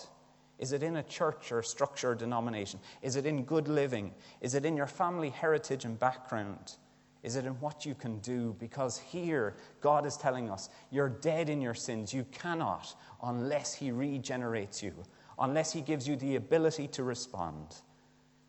Is 0.59 0.73
it 0.73 0.83
in 0.83 0.97
a 0.97 1.03
church 1.03 1.53
or 1.53 1.63
structure 1.63 2.13
or 2.13 2.15
denomination? 2.15 2.81
Is 3.03 3.17
it 3.17 3.27
in 3.27 3.45
good 3.45 3.69
living? 3.69 4.15
Is 4.41 4.55
it 4.55 4.65
in 4.65 4.77
your 4.77 4.87
family 4.87 5.29
heritage 5.29 5.85
and 5.85 5.99
background? 5.99 6.77
Is 7.27 7.35
it 7.35 7.45
in 7.45 7.55
what 7.55 7.85
you 7.85 7.97
can 7.97 8.21
do? 8.21 8.55
Because 8.61 8.99
here, 8.99 9.57
God 9.81 10.07
is 10.07 10.17
telling 10.17 10.49
us, 10.49 10.71
you're 10.93 11.09
dead 11.09 11.51
in 11.51 11.61
your 11.61 11.75
sins. 11.75 12.15
You 12.15 12.25
cannot 12.31 12.95
unless 13.21 13.75
He 13.75 13.91
regenerates 13.91 14.81
you, 14.81 14.95
unless 15.37 15.73
He 15.73 15.81
gives 15.81 16.07
you 16.07 16.15
the 16.15 16.37
ability 16.37 16.87
to 16.87 17.03
respond. 17.03 17.75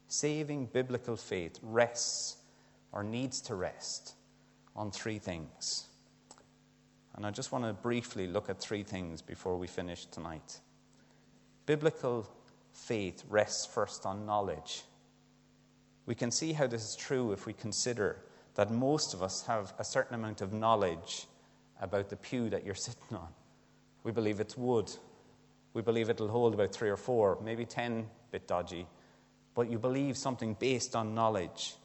Saving 0.10 0.68
biblical 0.68 1.16
faith 1.16 1.58
rests 1.64 2.38
or 2.92 3.04
needs 3.04 3.42
to 3.42 3.56
rest 3.56 4.14
on 4.76 4.92
three 4.92 5.18
things. 5.18 5.88
And 7.16 7.26
I 7.26 7.32
just 7.32 7.52
want 7.52 7.66
to 7.66 7.74
briefly 7.74 8.28
look 8.28 8.48
at 8.48 8.60
three 8.60 8.84
things 8.84 9.24
before 9.24 9.58
we 9.58 9.66
finish 9.66 10.06
tonight. 10.06 10.60
Biblical 11.66 12.30
faith 12.74 13.24
rests 13.28 13.66
first 13.66 14.06
on 14.06 14.28
knowledge. 14.28 14.84
We 16.06 16.14
can 16.14 16.30
see 16.30 16.54
how 16.54 16.68
this 16.68 16.88
is 16.88 16.96
true 16.96 17.32
if 17.32 17.48
we 17.48 17.54
consider 17.54 18.18
that 18.58 18.72
most 18.72 19.14
of 19.14 19.22
us 19.22 19.46
have 19.46 19.72
a 19.78 19.84
certain 19.84 20.16
amount 20.16 20.42
of 20.42 20.52
knowledge 20.52 21.28
about 21.80 22.10
the 22.10 22.16
pew 22.16 22.50
that 22.50 22.66
you're 22.66 22.76
sitting 22.90 23.16
on. 23.16 23.30
We 24.04 24.12
believe 24.12 24.40
it's 24.40 24.58
wood. 24.58 24.92
We 25.74 25.82
believe 25.82 26.10
it'll 26.10 26.28
hold 26.28 26.54
about 26.56 26.74
three 26.74 26.90
or 26.90 26.98
four, 26.98 27.38
maybe 27.44 27.66
ten, 27.66 28.08
bit 28.32 28.48
dodgy. 28.48 28.88
But 29.54 29.70
you 29.70 29.78
believe 29.78 30.18
something 30.18 30.56
based 30.56 30.96
on 30.96 31.14
knowledge. 31.14 31.76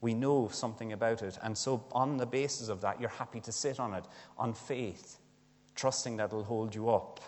We 0.00 0.14
know 0.14 0.48
something 0.50 0.92
about 0.92 1.22
it. 1.22 1.38
And 1.42 1.56
so, 1.56 1.84
on 1.92 2.16
the 2.16 2.26
basis 2.26 2.68
of 2.68 2.80
that, 2.82 3.00
you're 3.00 3.10
happy 3.10 3.40
to 3.40 3.52
sit 3.52 3.78
on 3.78 3.92
it 3.94 4.04
on 4.38 4.54
faith, 4.54 5.18
trusting 5.74 6.16
that 6.16 6.26
it'll 6.26 6.44
hold 6.44 6.74
you 6.74 6.88
up. 6.88 7.20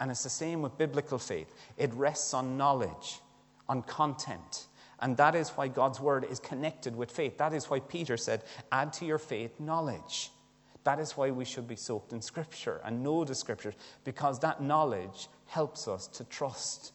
And 0.00 0.10
it's 0.10 0.22
the 0.22 0.30
same 0.30 0.60
with 0.60 0.76
biblical 0.76 1.18
faith 1.18 1.54
it 1.78 1.94
rests 1.94 2.34
on 2.34 2.58
knowledge, 2.58 3.20
on 3.68 3.82
content. 3.82 4.66
And 5.00 5.16
that 5.16 5.34
is 5.34 5.50
why 5.50 5.68
God's 5.68 6.00
word 6.00 6.26
is 6.28 6.40
connected 6.40 6.96
with 6.96 7.10
faith. 7.10 7.38
That 7.38 7.52
is 7.52 7.70
why 7.70 7.80
Peter 7.80 8.16
said, 8.16 8.42
add 8.72 8.92
to 8.94 9.04
your 9.04 9.18
faith 9.18 9.60
knowledge. 9.60 10.30
That 10.84 10.98
is 11.00 11.16
why 11.16 11.30
we 11.30 11.44
should 11.44 11.68
be 11.68 11.76
soaked 11.76 12.12
in 12.12 12.22
Scripture 12.22 12.80
and 12.84 13.02
know 13.02 13.24
the 13.24 13.34
Scriptures, 13.34 13.74
because 14.04 14.38
that 14.40 14.62
knowledge 14.62 15.28
helps 15.46 15.86
us 15.86 16.06
to 16.08 16.24
trust. 16.24 16.92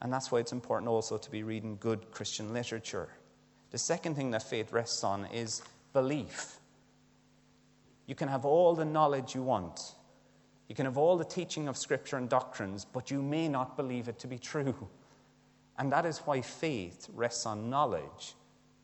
And 0.00 0.12
that's 0.12 0.30
why 0.30 0.38
it's 0.38 0.52
important 0.52 0.88
also 0.88 1.18
to 1.18 1.30
be 1.30 1.42
reading 1.42 1.76
good 1.78 2.10
Christian 2.10 2.52
literature. 2.52 3.08
The 3.70 3.78
second 3.78 4.14
thing 4.14 4.30
that 4.30 4.42
faith 4.42 4.72
rests 4.72 5.04
on 5.04 5.26
is 5.26 5.62
belief. 5.92 6.58
You 8.06 8.14
can 8.14 8.28
have 8.28 8.44
all 8.44 8.74
the 8.74 8.84
knowledge 8.84 9.34
you 9.34 9.42
want, 9.42 9.80
you 10.68 10.74
can 10.74 10.86
have 10.86 10.98
all 10.98 11.16
the 11.16 11.24
teaching 11.24 11.68
of 11.68 11.76
Scripture 11.76 12.16
and 12.16 12.28
doctrines, 12.28 12.84
but 12.84 13.10
you 13.10 13.22
may 13.22 13.48
not 13.48 13.76
believe 13.76 14.08
it 14.08 14.18
to 14.20 14.26
be 14.26 14.38
true. 14.38 14.88
And 15.78 15.92
that 15.92 16.04
is 16.04 16.18
why 16.18 16.40
faith 16.40 17.08
rests 17.14 17.46
on 17.46 17.70
knowledge, 17.70 18.34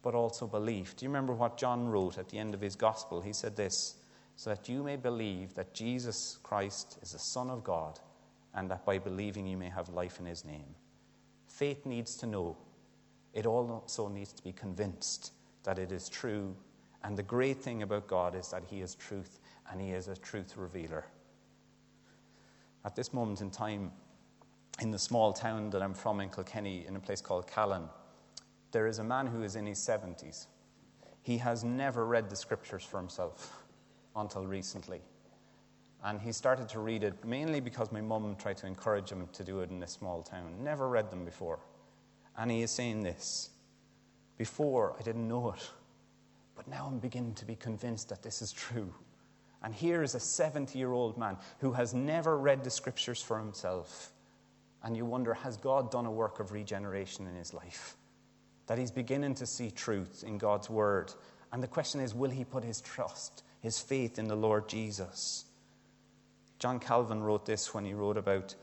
but 0.03 0.15
also 0.15 0.47
belief. 0.47 0.97
Do 0.97 1.05
you 1.05 1.11
remember 1.11 1.33
what 1.33 1.59
John 1.59 1.89
wrote 1.89 2.19
at 2.19 2.29
the 2.29 2.39
end 2.39 2.55
of 2.55 2.61
his 2.61 2.77
gospel? 2.77 3.21
He 3.21 3.33
said 3.33 3.57
this 3.57 3.97
so 4.37 4.51
that 4.51 4.69
you 4.69 4.83
may 4.83 4.97
believe 4.97 5.55
that 5.55 5.75
Jesus 5.75 6.39
Christ 6.43 6.99
is 7.03 7.13
the 7.13 7.19
Son 7.19 7.51
of 7.51 7.63
God, 7.63 8.01
and 8.55 8.71
that 8.71 8.85
by 8.85 8.99
believing 8.99 9.47
you 9.47 9.57
may 9.57 9.69
have 9.69 9.89
life 9.91 10.19
in 10.19 10.27
his 10.27 10.45
name. 10.45 10.75
Faith 11.47 11.87
needs 11.87 12.17
to 12.17 12.27
know, 12.27 12.57
it 13.33 13.47
also 13.47 14.09
needs 14.09 14.33
to 14.33 14.43
be 14.43 14.53
convinced 14.53 15.33
that 15.65 15.79
it 15.79 15.93
is 15.93 16.09
true. 16.09 16.55
And 17.03 17.17
the 17.17 17.23
great 17.23 17.59
thing 17.59 17.83
about 17.83 18.07
God 18.07 18.35
is 18.35 18.51
that 18.51 18.65
he 18.65 18.81
is 18.81 18.95
truth, 18.95 19.41
and 19.71 19.81
he 19.81 19.91
is 19.91 20.09
a 20.09 20.17
truth 20.17 20.57
revealer. 20.57 21.05
At 22.85 22.97
this 22.97 23.13
moment 23.13 23.41
in 23.41 23.51
time, 23.51 23.93
in 24.81 24.91
the 24.91 24.99
small 24.99 25.33
town 25.33 25.71
that 25.71 25.83
I'm 25.83 25.95
from 25.95 26.21
in 26.21 26.31
Kilkenny, 26.31 26.85
in 26.87 26.97
a 26.97 27.01
place 27.01 27.21
called 27.21 27.47
Callan, 27.47 27.89
there 28.73 28.87
is 28.87 28.99
a 28.99 29.05
man 29.05 29.27
who 29.27 29.43
is 29.43 29.57
in 29.57 29.67
his 29.67 29.79
70s. 29.79 30.47
He 31.23 31.39
has 31.39 31.65
never 31.65 32.05
read 32.05 32.29
the 32.29 32.37
scriptures 32.37 32.85
for 32.85 32.99
himself 32.99 33.63
until 34.17 34.47
recently. 34.47 35.01
And 36.03 36.21
he 36.21 36.33
started 36.33 36.69
to 36.71 36.81
read 36.81 37.03
it 37.03 37.25
mainly 37.25 37.61
because 37.61 37.91
my 37.91 38.01
mum 38.01 38.37
tried 38.37 38.59
to 38.59 38.67
encourage 38.67 39.11
him 39.11 39.29
to 39.33 39.45
do 39.45 39.61
it 39.61 39.71
in 39.71 39.79
this 39.79 39.93
small 39.93 40.23
town. 40.23 40.63
Never 40.63 40.89
read 40.89 41.11
them 41.11 41.25
before. 41.25 41.61
And 42.37 42.51
he 42.51 42.63
is 42.63 42.71
saying 42.71 43.03
this 43.03 43.51
Before, 44.37 44.97
I 44.99 45.03
didn't 45.03 45.27
know 45.27 45.53
it, 45.53 45.71
but 46.57 46.69
now 46.69 46.87
I'm 46.91 46.99
beginning 46.99 47.35
to 47.35 47.47
be 47.47 47.57
convinced 47.57 48.09
that 48.11 48.23
this 48.23 48.43
is 48.43 48.53
true. 48.53 48.93
And 49.63 49.75
here 49.75 50.03
is 50.03 50.15
a 50.15 50.21
70 50.21 50.79
year 50.79 50.93
old 50.93 51.17
man 51.17 51.39
who 51.61 51.73
has 51.73 51.95
never 51.95 52.37
read 52.37 52.65
the 52.65 52.71
scriptures 52.71 53.23
for 53.23 53.39
himself 53.39 54.11
and 54.85 54.97
you 54.97 55.07
wonder, 55.07 55.33
has 55.33 55.57
God 55.57 55.91
done 55.91 56.05
a 56.05 56.11
work 56.11 56.39
of 56.41 56.53
regeneration 56.53 57.27
in 57.27 57.35
his 57.35 57.55
life? 57.55 57.97
That 58.67 58.79
he's 58.79 58.91
beginning 58.91 59.35
to 59.37 59.47
see 59.47 59.71
truth 59.71 60.23
in 60.27 60.37
God's 60.37 60.69
word. 60.69 61.13
And 61.53 61.63
the 61.63 61.69
question 61.69 62.01
is, 62.01 62.15
will 62.15 62.31
he 62.31 62.45
put 62.45 62.63
his 62.63 62.83
trust, 62.83 63.43
his 63.61 63.81
faith 63.81 64.19
in 64.19 64.29
the 64.29 64.37
Lord 64.37 64.69
Jesus? 64.69 65.47
John 66.59 66.79
Calvin 66.79 67.23
wrote 67.23 67.47
this 67.47 67.73
when 67.73 67.85
he 67.85 67.95
wrote 67.95 68.19
about 68.19 68.55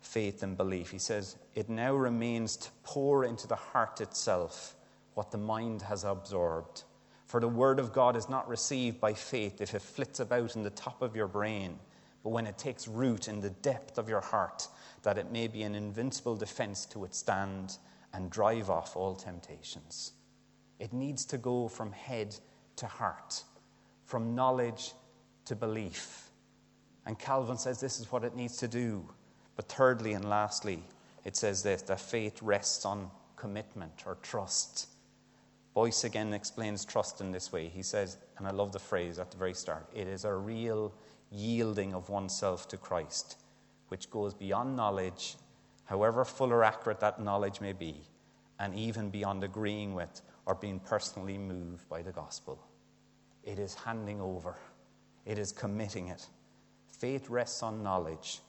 faith 0.00 0.42
and 0.42 0.56
belief. 0.56 0.90
He 0.90 0.98
says, 0.98 1.36
It 1.54 1.68
now 1.68 1.94
remains 1.94 2.56
to 2.56 2.70
pour 2.82 3.24
into 3.24 3.46
the 3.46 3.56
heart 3.56 4.00
itself 4.00 4.74
what 5.14 5.30
the 5.30 5.38
mind 5.38 5.82
has 5.82 6.04
absorbed. 6.04 6.82
For 7.26 7.40
the 7.40 7.48
word 7.48 7.78
of 7.78 7.92
God 7.92 8.16
is 8.16 8.28
not 8.28 8.48
received 8.48 9.00
by 9.00 9.14
faith 9.14 9.60
if 9.60 9.74
it 9.74 9.82
flits 9.82 10.20
about 10.20 10.56
in 10.56 10.64
the 10.64 10.70
top 10.70 11.02
of 11.02 11.16
your 11.16 11.28
brain, 11.28 11.78
but 12.22 12.30
when 12.30 12.46
it 12.46 12.58
takes 12.58 12.86
root 12.86 13.28
in 13.28 13.40
the 13.40 13.50
depth 13.50 13.98
of 13.98 14.08
your 14.08 14.20
heart 14.20 14.68
that 15.02 15.18
it 15.18 15.30
may 15.32 15.48
be 15.48 15.62
an 15.62 15.74
invincible 15.74 16.36
defense 16.36 16.86
to 16.86 16.98
withstand 16.98 17.76
and 18.12 18.30
drive 18.30 18.70
off 18.70 18.96
all 18.96 19.14
temptations. 19.14 20.12
It 20.78 20.92
needs 20.92 21.24
to 21.26 21.38
go 21.38 21.68
from 21.68 21.92
head 21.92 22.36
to 22.76 22.86
heart, 22.86 23.42
from 24.04 24.34
knowledge 24.34 24.92
to 25.46 25.56
belief. 25.56 26.30
And 27.06 27.18
Calvin 27.18 27.56
says 27.56 27.80
this 27.80 28.00
is 28.00 28.12
what 28.12 28.24
it 28.24 28.36
needs 28.36 28.56
to 28.58 28.68
do. 28.68 29.08
But 29.56 29.68
thirdly 29.68 30.12
and 30.12 30.28
lastly, 30.28 30.82
it 31.24 31.36
says 31.36 31.62
this 31.62 31.82
that 31.82 32.00
faith 32.00 32.40
rests 32.42 32.84
on 32.84 33.10
commitment 33.36 34.04
or 34.06 34.16
trust. 34.22 34.88
Boice 35.74 36.04
again 36.04 36.34
explains 36.34 36.84
trust 36.84 37.20
in 37.20 37.32
this 37.32 37.50
way. 37.50 37.68
He 37.68 37.82
says, 37.82 38.18
and 38.38 38.46
I 38.46 38.50
love 38.50 38.72
the 38.72 38.78
phrase 38.78 39.18
at 39.18 39.30
the 39.30 39.36
very 39.36 39.54
start 39.54 39.88
it 39.94 40.06
is 40.06 40.24
a 40.24 40.34
real 40.34 40.92
yielding 41.32 41.94
of 41.94 42.08
oneself 42.08 42.68
to 42.68 42.76
Christ 42.76 43.42
which 43.92 44.08
goes 44.08 44.32
beyond 44.32 44.74
knowledge, 44.74 45.36
however 45.84 46.24
full 46.24 46.50
or 46.50 46.64
accurate 46.64 46.98
that 46.98 47.20
knowledge 47.20 47.60
may 47.60 47.74
be, 47.74 48.00
and 48.58 48.74
even 48.74 49.10
beyond 49.10 49.44
agreeing 49.44 49.92
with 49.94 50.22
or 50.46 50.54
being 50.54 50.80
personally 50.80 51.36
moved 51.36 51.86
by 51.90 52.00
the 52.00 52.10
gospel. 52.10 52.58
It 53.44 53.58
is 53.58 53.74
handing 53.74 54.18
over, 54.18 54.56
it 55.26 55.38
is 55.38 55.52
committing 55.52 56.08
it. 56.08 56.26
Faith 56.88 57.28
rests 57.28 57.62
on 57.62 57.82
knowledge, 57.82 58.40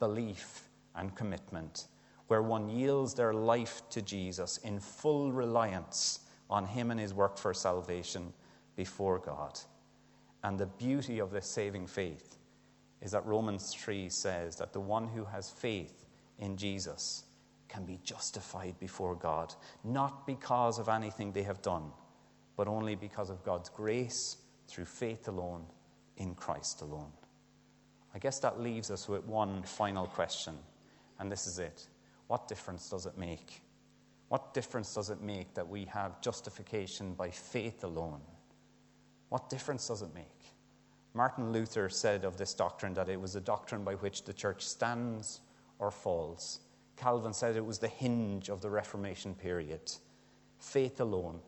belief, 0.00 0.68
and 0.94 1.14
commitment. 1.14 1.86
where 2.26 2.42
one 2.42 2.68
yields 2.68 3.14
their 3.14 3.32
life 3.32 3.80
to 3.88 4.02
Jesus 4.02 4.58
in 4.58 4.78
full 4.78 5.32
reliance 5.32 6.20
on 6.50 6.66
Him 6.66 6.90
and 6.90 7.00
His 7.00 7.14
work 7.14 7.38
for 7.38 7.54
salvation 7.54 8.34
before 8.76 9.18
God. 9.18 9.58
And 10.42 10.58
the 10.58 10.66
beauty 10.66 11.18
of 11.18 11.30
this 11.30 11.46
saving 11.46 11.86
faith 11.86 12.38
is 13.02 13.12
that 13.12 13.26
Romans 13.26 13.74
3 13.74 14.08
says 14.08 14.56
that 14.56 14.72
the 14.72 14.80
one 14.80 15.08
who 15.08 15.24
has 15.24 15.50
faith 15.50 16.06
in 16.38 16.56
Jesus 16.56 17.24
can 17.68 17.84
be 17.84 17.98
justified 18.02 18.78
before 18.78 19.14
God, 19.14 19.54
not 19.84 20.26
because 20.26 20.78
of 20.78 20.88
anything 20.88 21.32
they 21.32 21.42
have 21.42 21.62
done, 21.62 21.92
but 22.56 22.68
only 22.68 22.94
because 22.94 23.30
of 23.30 23.44
God's 23.44 23.68
grace 23.68 24.38
through 24.66 24.86
faith 24.86 25.28
alone 25.28 25.64
in 26.16 26.34
Christ 26.34 26.82
alone. 26.82 27.12
I 28.14 28.18
guess 28.18 28.40
that 28.40 28.60
leaves 28.60 28.90
us 28.90 29.08
with 29.08 29.24
one 29.24 29.62
final 29.62 30.06
question, 30.06 30.54
and 31.18 31.30
this 31.30 31.46
is 31.46 31.58
it. 31.58 31.86
What 32.26 32.48
difference 32.48 32.88
does 32.90 33.06
it 33.06 33.16
make? 33.16 33.62
What 34.28 34.52
difference 34.52 34.94
does 34.94 35.10
it 35.10 35.22
make 35.22 35.54
that 35.54 35.68
we 35.68 35.84
have 35.86 36.20
justification 36.20 37.14
by 37.14 37.30
faith 37.30 37.84
alone? 37.84 38.20
What 39.30 39.48
difference 39.48 39.88
does 39.88 40.02
it 40.02 40.14
make? 40.14 40.26
Martin 41.14 41.52
Luther 41.52 41.88
said 41.88 42.24
of 42.24 42.36
this 42.36 42.54
doctrine 42.54 42.94
that 42.94 43.08
it 43.08 43.20
was 43.20 43.34
a 43.34 43.40
doctrine 43.40 43.82
by 43.82 43.94
which 43.94 44.24
the 44.24 44.32
church 44.32 44.64
stands 44.66 45.40
or 45.78 45.90
falls. 45.90 46.60
Calvin 46.96 47.32
said 47.32 47.56
it 47.56 47.64
was 47.64 47.78
the 47.78 47.88
hinge 47.88 48.48
of 48.50 48.60
the 48.60 48.70
Reformation 48.70 49.34
period. 49.34 49.80
Faith 50.58 51.00
alone. 51.00 51.40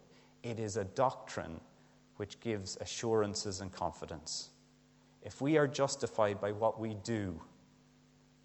It 0.43 0.59
is 0.59 0.77
a 0.77 0.85
doctrine 0.85 1.61
which 2.17 2.41
gives 2.41 2.77
assurances 2.81 3.61
and 3.61 3.71
confidence. 3.71 4.51
If 5.23 5.41
we 5.41 5.57
are 5.59 5.69
justified 5.69 6.41
by 6.41 6.53
what 6.53 6.81
we 6.81 6.95
do, 7.05 7.41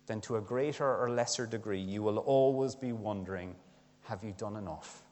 then 0.05 0.21
to 0.21 0.37
a 0.37 0.41
greater 0.41 0.95
or 0.95 1.09
lesser 1.09 1.45
degree, 1.45 1.79
you 1.79 2.01
will 2.01 2.19
always 2.19 2.75
be 2.75 2.91
wondering 2.91 3.55
have 4.03 4.23
you 4.23 4.33
done 4.37 4.55
enough? 4.55 5.03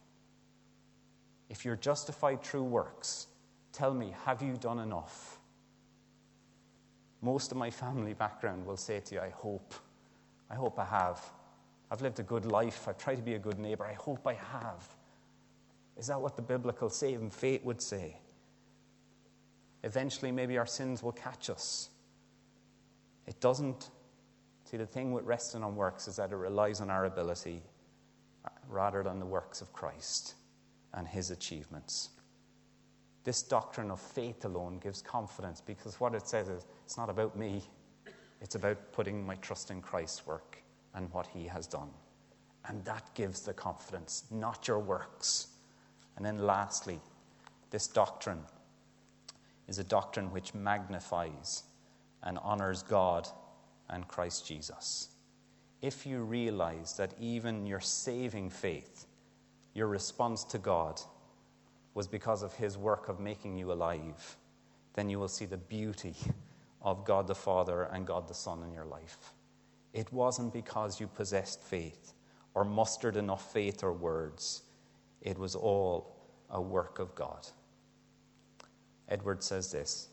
If 1.49 1.65
you're 1.65 1.75
justified 1.75 2.41
through 2.41 2.63
works, 2.63 3.27
tell 3.75 3.93
me, 3.93 4.15
have 4.25 4.41
you 4.41 4.55
done 4.55 4.79
enough? 4.79 5.37
Most 7.21 7.51
of 7.51 7.57
my 7.57 7.69
family 7.69 8.13
background 8.13 8.65
will 8.65 8.77
say 8.77 8.99
to 9.01 9.15
you, 9.15 9.21
I 9.21 9.29
hope. 9.29 9.73
I 10.49 10.55
hope 10.55 10.79
I 10.79 10.85
have. 10.85 11.19
I've 11.91 12.01
lived 12.01 12.19
a 12.19 12.23
good 12.23 12.45
life. 12.45 12.87
I've 12.87 12.97
tried 12.97 13.15
to 13.15 13.21
be 13.21 13.33
a 13.33 13.39
good 13.39 13.59
neighbor. 13.59 13.85
I 13.85 13.93
hope 13.93 14.25
I 14.25 14.33
have. 14.33 14.87
Is 15.97 16.07
that 16.07 16.19
what 16.19 16.35
the 16.35 16.41
biblical 16.41 16.89
saving 16.89 17.29
faith 17.29 17.63
would 17.63 17.81
say? 17.81 18.17
Eventually, 19.83 20.31
maybe 20.31 20.57
our 20.57 20.65
sins 20.65 21.03
will 21.03 21.11
catch 21.11 21.49
us. 21.49 21.89
It 23.27 23.39
doesn't. 23.39 23.89
See, 24.65 24.77
the 24.77 24.85
thing 24.85 25.11
with 25.11 25.25
resting 25.25 25.63
on 25.63 25.75
works 25.75 26.07
is 26.07 26.15
that 26.15 26.31
it 26.31 26.35
relies 26.35 26.81
on 26.81 26.89
our 26.89 27.05
ability 27.05 27.61
uh, 28.45 28.49
rather 28.67 29.03
than 29.03 29.19
the 29.19 29.25
works 29.25 29.61
of 29.61 29.71
Christ 29.73 30.35
and 30.93 31.07
his 31.07 31.29
achievements. 31.29 32.09
This 33.25 33.41
doctrine 33.41 33.89
of 33.89 33.99
faith 33.99 34.45
alone 34.45 34.77
gives 34.77 35.01
confidence 35.01 35.59
because 35.59 35.99
what 35.99 36.13
it 36.13 36.27
says 36.27 36.47
is 36.47 36.67
it's 36.85 36.95
not 36.95 37.09
about 37.09 37.35
me, 37.35 37.63
it's 38.39 38.53
about 38.53 38.93
putting 38.93 39.25
my 39.25 39.35
trust 39.35 39.71
in 39.71 39.81
Christ's 39.81 40.27
work 40.27 40.61
and 40.93 41.11
what 41.11 41.25
he 41.27 41.47
has 41.47 41.65
done. 41.65 41.89
And 42.67 42.85
that 42.85 43.13
gives 43.15 43.41
the 43.41 43.53
confidence, 43.53 44.25
not 44.29 44.67
your 44.67 44.79
works. 44.79 45.47
And 46.15 46.25
then, 46.25 46.45
lastly, 46.45 46.99
this 47.71 47.87
doctrine 47.87 48.43
is 49.67 49.79
a 49.79 49.83
doctrine 49.83 50.31
which 50.31 50.53
magnifies 50.53 51.63
and 52.23 52.37
honors 52.43 52.83
God 52.83 53.27
and 53.89 54.07
Christ 54.07 54.47
Jesus. 54.47 55.09
If 55.81 56.05
you 56.05 56.21
realize 56.21 56.95
that 56.97 57.13
even 57.19 57.65
your 57.65 57.79
saving 57.79 58.51
faith, 58.51 59.05
your 59.73 59.87
response 59.87 60.43
to 60.45 60.57
God, 60.57 61.01
was 61.95 62.07
because 62.07 62.43
of 62.43 62.53
his 62.53 62.77
work 62.77 63.09
of 63.09 63.19
making 63.19 63.57
you 63.57 63.71
alive, 63.71 64.37
then 64.93 65.09
you 65.09 65.17
will 65.17 65.29
see 65.29 65.45
the 65.45 65.57
beauty 65.57 66.13
of 66.81 67.03
God 67.05 67.25
the 67.25 67.33
Father 67.33 67.83
and 67.83 68.05
God 68.05 68.27
the 68.27 68.33
Son 68.33 68.61
in 68.63 68.71
your 68.71 68.85
life. 68.85 69.33
It 69.93 70.11
wasn't 70.13 70.53
because 70.53 70.99
you 70.99 71.07
possessed 71.07 71.63
faith 71.63 72.13
or 72.53 72.65
mustered 72.65 73.15
enough 73.15 73.51
faith 73.51 73.81
or 73.83 73.93
words, 73.93 74.63
it 75.21 75.39
was 75.39 75.55
all 75.55 76.15
a 76.51 76.61
work 76.61 76.99
of 76.99 77.15
God. 77.15 77.47
Edward 79.07 79.41
says 79.41 79.71
this 79.71 80.09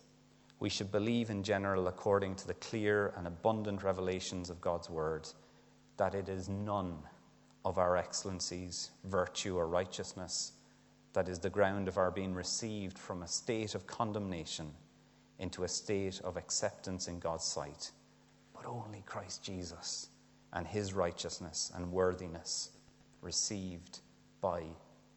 We 0.60 0.68
should 0.68 0.92
believe 0.92 1.30
in 1.30 1.42
general, 1.42 1.88
according 1.88 2.36
to 2.36 2.46
the 2.46 2.54
clear 2.54 3.12
and 3.16 3.26
abundant 3.26 3.82
revelations 3.82 4.50
of 4.50 4.60
God's 4.60 4.88
word, 4.88 5.28
that 5.96 6.14
it 6.14 6.28
is 6.28 6.48
none 6.48 6.96
of 7.64 7.78
our 7.78 7.96
excellencies, 7.96 8.90
virtue, 9.04 9.56
or 9.56 9.66
righteousness 9.66 10.52
that 11.12 11.28
is 11.28 11.38
the 11.38 11.50
ground 11.50 11.88
of 11.88 11.98
our 11.98 12.10
being 12.10 12.34
received 12.34 12.98
from 12.98 13.22
a 13.22 13.28
state 13.28 13.74
of 13.74 13.86
condemnation 13.86 14.72
into 15.38 15.64
a 15.64 15.68
state 15.68 16.20
of 16.24 16.36
acceptance 16.36 17.08
in 17.08 17.18
God's 17.18 17.44
sight, 17.44 17.90
but 18.54 18.66
only 18.66 19.02
Christ 19.06 19.42
Jesus 19.42 20.08
and 20.52 20.66
his 20.66 20.92
righteousness 20.92 21.70
and 21.74 21.90
worthiness 21.92 22.70
received 23.20 24.00
by 24.40 24.62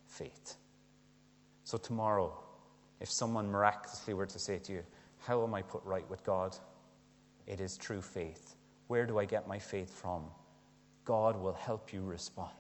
faith. 0.07 0.55
So, 1.63 1.77
tomorrow, 1.77 2.37
if 2.99 3.09
someone 3.09 3.51
miraculously 3.51 4.13
were 4.13 4.25
to 4.25 4.39
say 4.39 4.59
to 4.59 4.73
you, 4.73 4.83
How 5.19 5.43
am 5.43 5.53
I 5.53 5.61
put 5.61 5.83
right 5.83 6.07
with 6.09 6.23
God? 6.23 6.55
It 7.47 7.59
is 7.59 7.77
true 7.77 8.01
faith. 8.01 8.55
Where 8.87 9.05
do 9.05 9.19
I 9.19 9.25
get 9.25 9.47
my 9.47 9.59
faith 9.59 9.93
from? 9.93 10.25
God 11.05 11.39
will 11.39 11.53
help 11.53 11.93
you 11.93 12.01
respond 12.01 12.51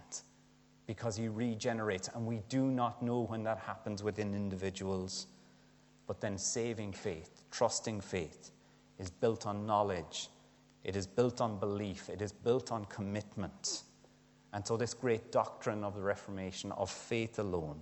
because 0.87 1.15
He 1.15 1.27
regenerates, 1.27 2.09
and 2.13 2.25
we 2.25 2.41
do 2.49 2.65
not 2.65 3.01
know 3.01 3.21
when 3.21 3.43
that 3.43 3.59
happens 3.59 4.03
within 4.03 4.33
individuals. 4.33 5.27
But 6.07 6.21
then 6.21 6.37
saving 6.37 6.93
faith, 6.93 7.43
trusting 7.51 8.01
faith, 8.01 8.51
is 8.99 9.09
built 9.09 9.45
on 9.45 9.65
knowledge, 9.65 10.29
it 10.83 10.95
is 10.95 11.07
built 11.07 11.41
on 11.41 11.59
belief, 11.59 12.09
it 12.09 12.21
is 12.21 12.31
built 12.31 12.71
on 12.71 12.85
commitment. 12.85 13.83
And 14.53 14.65
so, 14.65 14.77
this 14.77 14.93
great 14.93 15.31
doctrine 15.31 15.83
of 15.83 15.95
the 15.95 16.01
Reformation 16.01 16.71
of 16.73 16.89
faith 16.89 17.39
alone, 17.39 17.81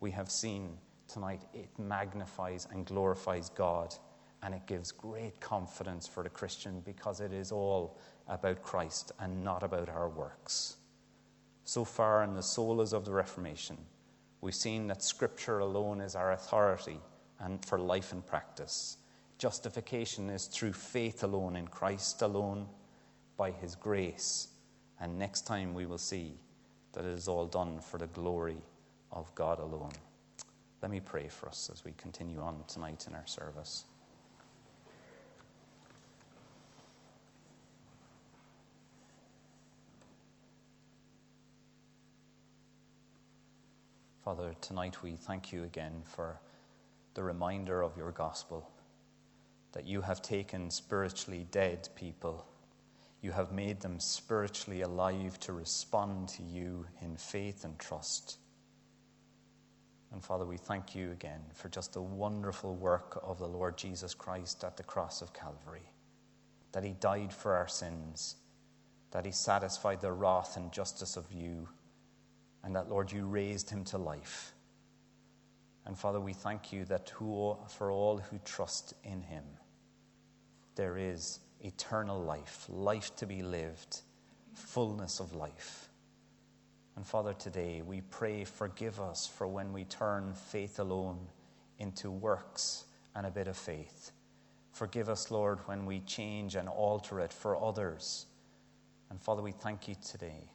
we 0.00 0.10
have 0.10 0.30
seen 0.30 0.78
tonight, 1.08 1.42
it 1.52 1.68
magnifies 1.78 2.66
and 2.70 2.84
glorifies 2.84 3.50
God. 3.50 3.94
And 4.42 4.54
it 4.54 4.66
gives 4.66 4.92
great 4.92 5.40
confidence 5.40 6.06
for 6.06 6.22
the 6.22 6.28
Christian 6.28 6.82
because 6.84 7.20
it 7.20 7.32
is 7.32 7.50
all 7.50 7.98
about 8.28 8.62
Christ 8.62 9.12
and 9.18 9.42
not 9.42 9.62
about 9.62 9.88
our 9.88 10.10
works. 10.10 10.76
So 11.64 11.84
far 11.84 12.22
in 12.22 12.34
the 12.34 12.40
solas 12.40 12.92
of 12.92 13.04
the 13.04 13.12
Reformation, 13.12 13.78
we've 14.40 14.54
seen 14.54 14.86
that 14.88 15.02
Scripture 15.02 15.60
alone 15.60 16.00
is 16.00 16.14
our 16.14 16.32
authority 16.32 17.00
and 17.40 17.64
for 17.64 17.78
life 17.78 18.12
and 18.12 18.24
practice. 18.26 18.98
Justification 19.38 20.30
is 20.30 20.46
through 20.46 20.72
faith 20.72 21.24
alone 21.24 21.56
in 21.56 21.66
Christ 21.66 22.22
alone, 22.22 22.66
by 23.36 23.50
His 23.50 23.74
grace. 23.74 24.48
And 25.00 25.18
next 25.18 25.46
time 25.46 25.74
we 25.74 25.86
will 25.86 25.98
see 25.98 26.34
that 26.92 27.04
it 27.04 27.10
is 27.10 27.28
all 27.28 27.46
done 27.46 27.80
for 27.80 27.98
the 27.98 28.06
glory 28.08 28.62
of 29.10 29.34
God 29.34 29.58
alone. 29.58 29.92
Let 30.82 30.90
me 30.90 31.00
pray 31.00 31.28
for 31.28 31.48
us 31.48 31.70
as 31.72 31.84
we 31.84 31.92
continue 31.96 32.40
on 32.40 32.62
tonight 32.68 33.06
in 33.08 33.14
our 33.14 33.26
service. 33.26 33.84
Father, 44.24 44.54
tonight 44.62 45.02
we 45.02 45.16
thank 45.16 45.52
you 45.52 45.64
again 45.64 46.00
for 46.06 46.40
the 47.12 47.22
reminder 47.22 47.82
of 47.82 47.94
your 47.94 48.10
gospel 48.10 48.70
that 49.72 49.86
you 49.86 50.00
have 50.00 50.22
taken 50.22 50.70
spiritually 50.70 51.46
dead 51.50 51.90
people, 51.94 52.46
you 53.20 53.32
have 53.32 53.52
made 53.52 53.80
them 53.80 54.00
spiritually 54.00 54.80
alive 54.80 55.38
to 55.40 55.52
respond 55.52 56.30
to 56.30 56.42
you 56.42 56.86
in 57.02 57.18
faith 57.18 57.66
and 57.66 57.78
trust. 57.78 58.38
And 60.10 60.24
Father, 60.24 60.46
we 60.46 60.56
thank 60.56 60.94
you 60.94 61.10
again 61.12 61.42
for 61.52 61.68
just 61.68 61.92
the 61.92 62.00
wonderful 62.00 62.74
work 62.74 63.20
of 63.22 63.38
the 63.38 63.46
Lord 63.46 63.76
Jesus 63.76 64.14
Christ 64.14 64.64
at 64.64 64.78
the 64.78 64.84
cross 64.84 65.20
of 65.20 65.34
Calvary. 65.34 65.90
That 66.72 66.84
he 66.84 66.94
died 66.94 67.30
for 67.30 67.56
our 67.56 67.68
sins, 67.68 68.36
that 69.10 69.26
he 69.26 69.32
satisfied 69.32 70.00
the 70.00 70.12
wrath 70.12 70.56
and 70.56 70.72
justice 70.72 71.18
of 71.18 71.30
you, 71.30 71.68
and 72.64 72.74
that, 72.74 72.88
Lord, 72.88 73.12
you 73.12 73.26
raised 73.26 73.68
him 73.68 73.84
to 73.84 73.98
life. 73.98 74.54
And 75.86 75.98
Father, 75.98 76.20
we 76.20 76.32
thank 76.32 76.72
you 76.72 76.86
that 76.86 77.10
who, 77.10 77.56
for 77.68 77.90
all 77.90 78.18
who 78.18 78.38
trust 78.44 78.94
in 79.04 79.22
him, 79.22 79.44
there 80.74 80.96
is 80.96 81.40
eternal 81.60 82.20
life, 82.20 82.64
life 82.68 83.14
to 83.16 83.26
be 83.26 83.42
lived, 83.42 84.00
fullness 84.54 85.20
of 85.20 85.34
life. 85.34 85.90
And 86.96 87.06
Father, 87.06 87.34
today 87.34 87.82
we 87.82 88.00
pray, 88.00 88.44
forgive 88.44 88.98
us 88.98 89.26
for 89.26 89.46
when 89.46 89.72
we 89.72 89.84
turn 89.84 90.32
faith 90.32 90.78
alone 90.78 91.18
into 91.78 92.10
works 92.10 92.84
and 93.14 93.26
a 93.26 93.30
bit 93.30 93.46
of 93.46 93.56
faith. 93.56 94.12
Forgive 94.72 95.08
us, 95.08 95.30
Lord, 95.30 95.58
when 95.66 95.84
we 95.84 96.00
change 96.00 96.54
and 96.54 96.68
alter 96.68 97.20
it 97.20 97.32
for 97.32 97.62
others. 97.62 98.26
And 99.10 99.20
Father, 99.20 99.42
we 99.42 99.52
thank 99.52 99.86
you 99.86 99.96
today 100.02 100.53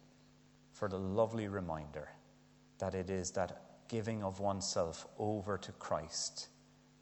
for 0.80 0.88
the 0.88 0.98
lovely 0.98 1.50
reminder 1.50 2.08
that 2.78 2.96
it 2.96 3.10
is 3.10 3.32
that 3.32 3.62
giving 3.90 4.24
of 4.24 4.40
oneself 4.40 5.06
over 5.18 5.58
to 5.58 5.74
Christ 5.74 6.48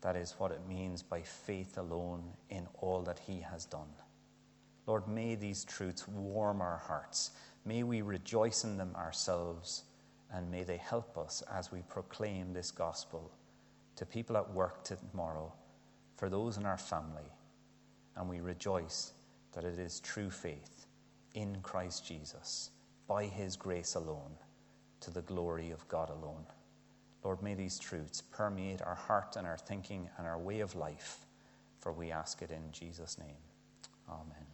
that 0.01 0.15
is 0.15 0.33
what 0.39 0.51
it 0.51 0.67
means 0.67 1.03
by 1.03 1.21
faith 1.21 1.77
alone 1.77 2.23
in 2.49 2.67
all 2.79 3.03
that 3.03 3.19
He 3.19 3.39
has 3.39 3.65
done. 3.65 3.93
Lord, 4.87 5.07
may 5.07 5.35
these 5.35 5.63
truths 5.63 6.07
warm 6.07 6.59
our 6.59 6.81
hearts. 6.87 7.31
May 7.65 7.83
we 7.83 8.01
rejoice 8.01 8.63
in 8.63 8.77
them 8.77 8.95
ourselves, 8.95 9.83
and 10.31 10.49
may 10.49 10.63
they 10.63 10.77
help 10.77 11.15
us 11.15 11.43
as 11.53 11.71
we 11.71 11.83
proclaim 11.83 12.53
this 12.53 12.71
gospel 12.71 13.31
to 13.95 14.07
people 14.07 14.37
at 14.37 14.53
work 14.53 14.83
tomorrow, 14.83 15.53
for 16.15 16.29
those 16.29 16.57
in 16.57 16.65
our 16.65 16.77
family, 16.77 17.31
and 18.15 18.27
we 18.27 18.39
rejoice 18.39 19.13
that 19.53 19.65
it 19.65 19.77
is 19.77 19.99
true 19.99 20.31
faith 20.31 20.87
in 21.35 21.57
Christ 21.61 22.07
Jesus, 22.07 22.71
by 23.07 23.25
His 23.25 23.55
grace 23.55 23.95
alone, 23.95 24.37
to 25.01 25.11
the 25.11 25.21
glory 25.21 25.71
of 25.71 25.87
God 25.87 26.09
alone. 26.09 26.45
Lord, 27.23 27.41
may 27.41 27.53
these 27.53 27.79
truths 27.79 28.21
permeate 28.21 28.81
our 28.81 28.95
heart 28.95 29.35
and 29.35 29.45
our 29.45 29.57
thinking 29.57 30.09
and 30.17 30.27
our 30.27 30.39
way 30.39 30.59
of 30.59 30.75
life, 30.75 31.25
for 31.79 31.91
we 31.91 32.11
ask 32.11 32.41
it 32.41 32.51
in 32.51 32.71
Jesus' 32.71 33.17
name. 33.17 33.37
Amen. 34.09 34.46